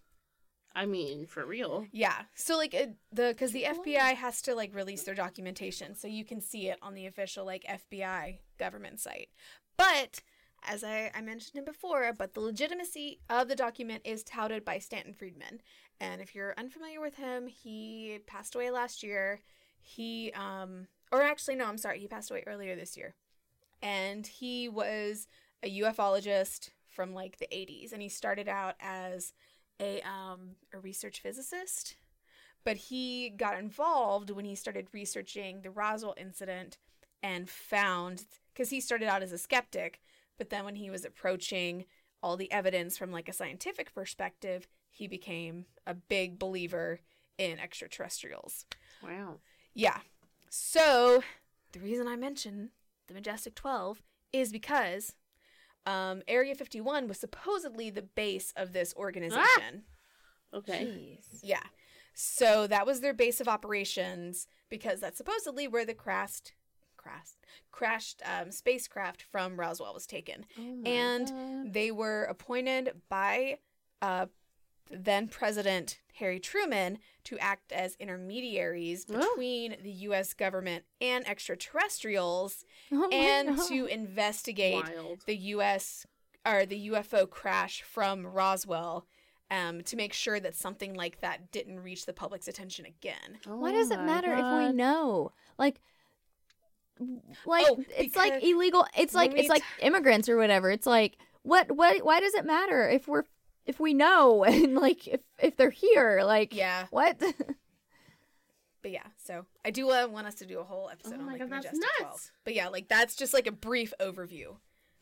[0.75, 1.87] I mean, for real.
[1.91, 2.23] Yeah.
[2.35, 6.25] So like it, the because the FBI has to like release their documentation, so you
[6.25, 9.31] can see it on the official like FBI government site.
[9.77, 10.21] But
[10.63, 14.79] as I, I mentioned it before, but the legitimacy of the document is touted by
[14.79, 15.61] Stanton Friedman.
[16.01, 19.41] And if you're unfamiliar with him, he passed away last year.
[19.83, 23.15] He, um, or actually, no, I'm sorry, he passed away earlier this year.
[23.83, 25.29] And he was
[25.63, 27.93] a ufologist from like the 80s.
[27.93, 29.35] And he started out as
[29.79, 31.97] a, um, a research physicist.
[32.65, 36.79] But he got involved when he started researching the Roswell incident
[37.23, 40.01] and found, because he started out as a skeptic,
[40.39, 41.85] but then when he was approaching
[42.23, 47.01] all the evidence from like a scientific perspective, he became a big believer
[47.39, 48.67] in extraterrestrials.
[49.03, 49.37] Wow.
[49.75, 49.99] Yeah.
[50.51, 51.23] So
[51.73, 52.71] the reason I mention
[53.07, 54.03] the Majestic 12
[54.33, 55.15] is because
[55.87, 59.85] um, Area 51 was supposedly the base of this organization.
[60.53, 60.85] Okay.
[60.85, 61.41] Jeez.
[61.43, 61.63] Yeah.
[62.13, 66.53] So that was their base of operations because that's supposedly where the crashed,
[66.97, 67.37] crashed,
[67.71, 70.45] crashed um, spacecraft from Roswell was taken.
[70.59, 71.73] Oh And God.
[71.73, 73.59] they were appointed by
[74.03, 74.27] uh,
[74.91, 79.19] then President Harry Truman to act as intermediaries Oh.
[79.19, 80.35] between the U.S.
[80.35, 83.69] government and extraterrestrials Oh and God.
[83.69, 85.21] to investigate wild.
[85.27, 86.07] the U.S.
[86.47, 89.07] or the UFO crash from Roswell
[89.51, 93.39] um, to make sure that something like that didn't reach the public's attention again.
[93.47, 95.33] Why Oh does it my matter if we know?
[95.59, 95.81] Like,
[97.47, 98.87] like Oh, it's like illegal.
[98.97, 100.71] It's like when we it's like immigrants or whatever.
[100.71, 102.05] It's like what what?
[102.05, 103.25] Why does it matter if we're
[103.71, 106.21] if we know and like if if they're here?
[106.25, 107.19] Like Yeah, what?
[108.83, 109.07] but yeah.
[109.17, 111.41] So I do uh, want us to do a whole episode Oh on my like
[111.41, 112.01] God, the that's Majestic nuts.
[112.01, 112.31] 12.
[112.45, 114.57] But yeah, like that's just like a brief overview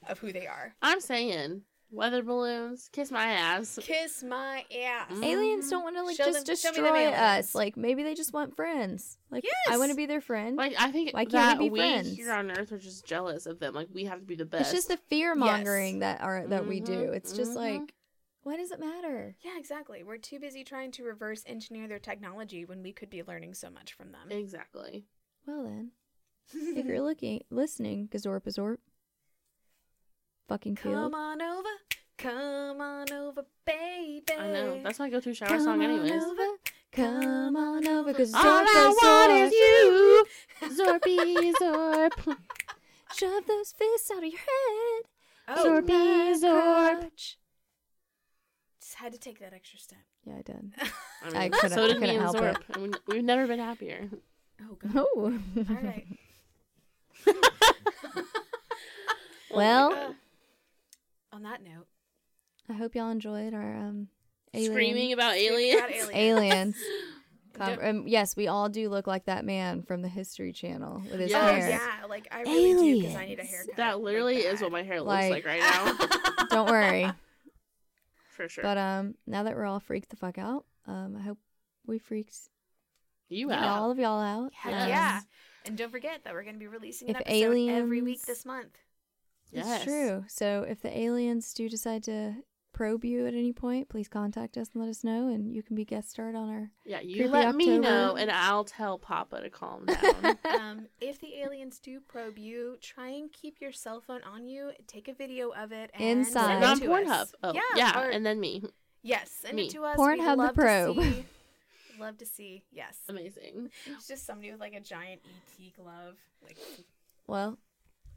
[0.08, 0.74] of who they are.
[0.82, 3.78] I'm saying weather balloons, kiss my ass.
[3.80, 5.10] Kiss my ass.
[5.10, 5.24] Mm.
[5.24, 7.54] aliens don't want to like Show just them- show me them destroy us.
[7.54, 9.16] Like maybe they just want friends.
[9.30, 10.56] Like I want to be their friend.
[10.56, 12.16] Like I think Why can't that we we, be friends?
[12.16, 13.74] here on Earth are just jealous of them.
[13.74, 14.62] Like we have to be the best.
[14.62, 16.18] it's just the fear mongering Yes.
[16.18, 16.92] that are that we do.
[17.10, 17.56] Mhm, It's just mhm.
[17.80, 17.94] like,
[18.43, 19.35] why does it matter?
[19.43, 20.02] Yeah, exactly.
[20.02, 23.69] We're too busy trying to reverse engineer their technology when we could be learning so
[23.70, 24.31] much from them.
[24.31, 25.05] exactly.
[25.47, 25.90] Well then,
[26.52, 28.78] if you're looking listening, Gazorpazorp,
[30.48, 31.15] fucking Come field.
[31.15, 31.69] on over.
[32.19, 34.24] Come on over, baby.
[34.36, 34.81] I know.
[34.82, 36.10] That's my go-to shower song, anyways.
[36.23, 36.43] over,
[36.90, 40.24] come on over, cause All I want is you,
[40.85, 42.36] Zorpy Zorp.
[43.16, 45.05] Shove those fists out of your head.
[45.48, 46.98] Oh, Zorpy Zorp.
[47.01, 47.39] crotch.
[48.98, 49.98] Just had to take that extra step.
[50.24, 50.72] Yeah, I did.
[51.36, 52.56] I, I couldn't- so did couldn't and help Zorp.
[52.58, 52.64] it.
[52.74, 54.08] I mean, we've never been happier.
[54.60, 54.92] Oh, God.
[54.96, 55.38] Oh.
[55.68, 56.06] All right.
[59.50, 60.14] well,
[61.32, 61.86] on that note,
[62.68, 64.08] I hope y'all enjoyed our um
[64.54, 66.10] alien- Screaming about Screaming about aliens.
[66.14, 66.76] aliens.
[67.54, 71.18] Com- um, yes, we all do look like that man from the History Channel with
[71.18, 71.68] his oh, hair.
[71.70, 72.06] yeah.
[72.08, 73.76] Like, I really do because I need a haircut.
[73.76, 76.46] That literally like is what my hair looks Like- like, right now.
[76.50, 77.10] Don't worry.
[78.39, 78.62] For sure.
[78.62, 81.39] But um, now that we're all freaked the fuck out, um, I hope
[81.86, 82.36] we freaked
[83.28, 83.56] you Yeah.
[83.65, 83.81] out.
[83.82, 84.52] all of y'all out.
[84.55, 84.89] Heck Yes.
[84.89, 85.20] yeah.
[85.66, 88.47] And don't forget that we're going to be releasing an If episode every week this
[88.47, 88.78] month.
[89.51, 89.82] Yes.
[89.82, 90.24] It's true.
[90.28, 92.36] So if the aliens do decide to
[92.78, 95.74] probe you at any point, please contact us and let us know, and you can
[95.74, 96.70] be guest starred on our.
[96.86, 99.84] Yeah, you Creepy let me know, and I'll tell Papa to calm
[100.22, 100.38] down.
[100.60, 104.70] um, if the aliens do probe you, try and keep your cell phone on you.
[104.86, 106.40] Take a video of it and Inside.
[106.40, 107.20] send and it on to Pornhub.
[107.22, 107.34] us.
[107.42, 108.62] Oh, yeah, yeah, or- and then me.
[109.02, 109.66] yes, send me.
[109.66, 109.98] it to us.
[109.98, 110.96] Pornhub We'd the probe.
[110.98, 111.24] To see,
[111.98, 112.62] love to see.
[112.70, 113.70] Yes, Amazing.
[113.86, 115.20] it's just somebody with like a giant
[115.59, 116.14] ET glove.
[116.44, 116.56] Like
[117.26, 117.59] Well,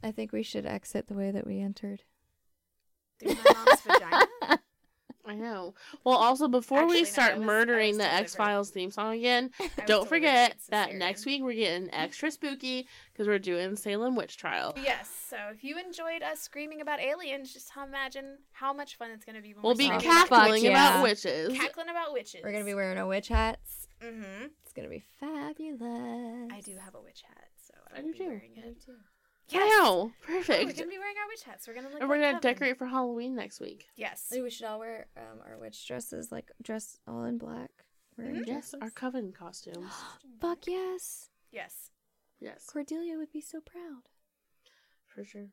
[0.04, 2.04] I think we should exit the way that we entered.
[3.22, 4.58] Through my mom's vagina.
[5.24, 5.74] I know.
[6.02, 9.50] Well, also before Actually, we start I was- murdering the X Files theme song again,
[9.86, 14.74] don't forget that next week we're getting extra spooky because we're doing Salem witch trial.
[14.82, 19.24] Yes, so if you enjoyed us screaming about aliens, just imagine how much fun it's
[19.24, 21.56] going to be when We'll we're be screaming about- cackling Fuck about witches.
[21.56, 22.40] cackling about witches.
[22.42, 23.86] We're gonna be wearing our witch hats.
[24.04, 24.46] Mm-hmm.
[24.64, 26.50] It's gonna be fabulous.
[26.52, 28.24] I do have a witch hat, so I, I will do be too.
[28.26, 28.84] wearing I do it.
[28.84, 28.92] too.
[29.52, 29.80] Yes.
[29.82, 31.66] Wow, Oh, we're gonna be wearing our witch hats.
[31.68, 32.00] We're gonna look.
[32.00, 32.52] and we're like gonna Coven.
[32.54, 33.86] decorate for Halloween next week.
[33.96, 34.28] Yes.
[34.30, 37.70] Maybe we should all wear um, our witch dresses, like dress all in black.
[38.18, 38.46] Wearing Mhm.
[38.46, 39.92] Yes, our coven costumes.
[40.40, 41.30] Fuck yes.
[41.50, 41.90] Yes.
[42.40, 44.02] Yes, Cordelia would be so proud.
[45.06, 45.48] for sure.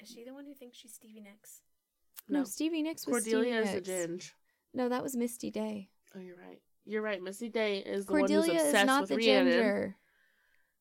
[0.00, 1.62] Is she the one who thinks she's Stevie Nicks?
[2.28, 2.44] No, No.
[2.44, 4.26] Stevie Nicks was Cordelia is Stevie the Nicks.
[4.26, 4.32] ginge.
[4.74, 5.90] No, that was Misty Day.
[6.16, 6.60] Oh, you're right.
[6.84, 7.22] You're right.
[7.22, 9.52] Misty Day is the Cordelia one who's is not with the Rhiannon.
[9.52, 9.96] ginger.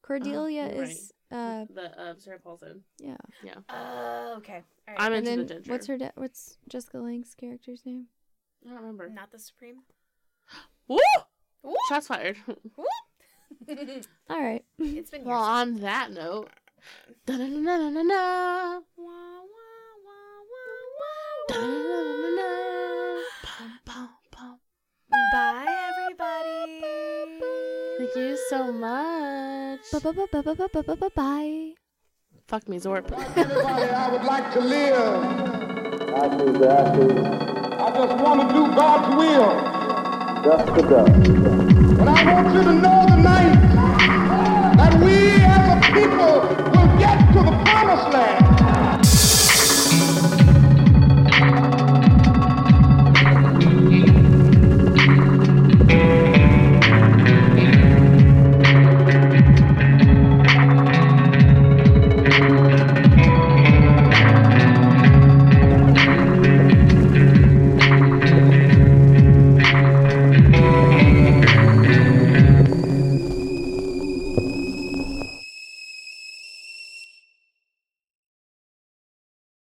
[0.02, 2.84] Cordelia you're is uh The uh, Sarah Paulson.
[3.00, 3.18] yeah.
[3.44, 3.56] Yeah.
[3.70, 4.62] Oh, okay.
[4.88, 4.98] All right.
[5.00, 5.72] I'm And into then the ginger.
[5.72, 8.08] what's her da- what's Jessica Lange's character's name?
[8.66, 9.10] I don't remember.
[9.10, 9.82] Not the Supreme.
[10.88, 10.98] Woo!
[11.64, 11.76] Woo!
[11.90, 12.38] Shots fired.
[12.48, 12.86] Woo!
[14.30, 14.64] All right.
[14.80, 15.28] It's been years.
[15.28, 16.50] well, on that note,
[17.26, 18.82] Da-na-na-na-na-na.
[28.14, 29.80] Thank you so much.
[31.16, 31.74] Bye.
[32.48, 33.12] Fuck me, Zorp.
[33.36, 35.24] Everybody, I would like to live.
[36.14, 36.28] I
[37.96, 39.54] just want to do God's will.
[41.98, 43.56] But I want you to know tonight
[44.78, 48.43] that we as a people will get to the promised land.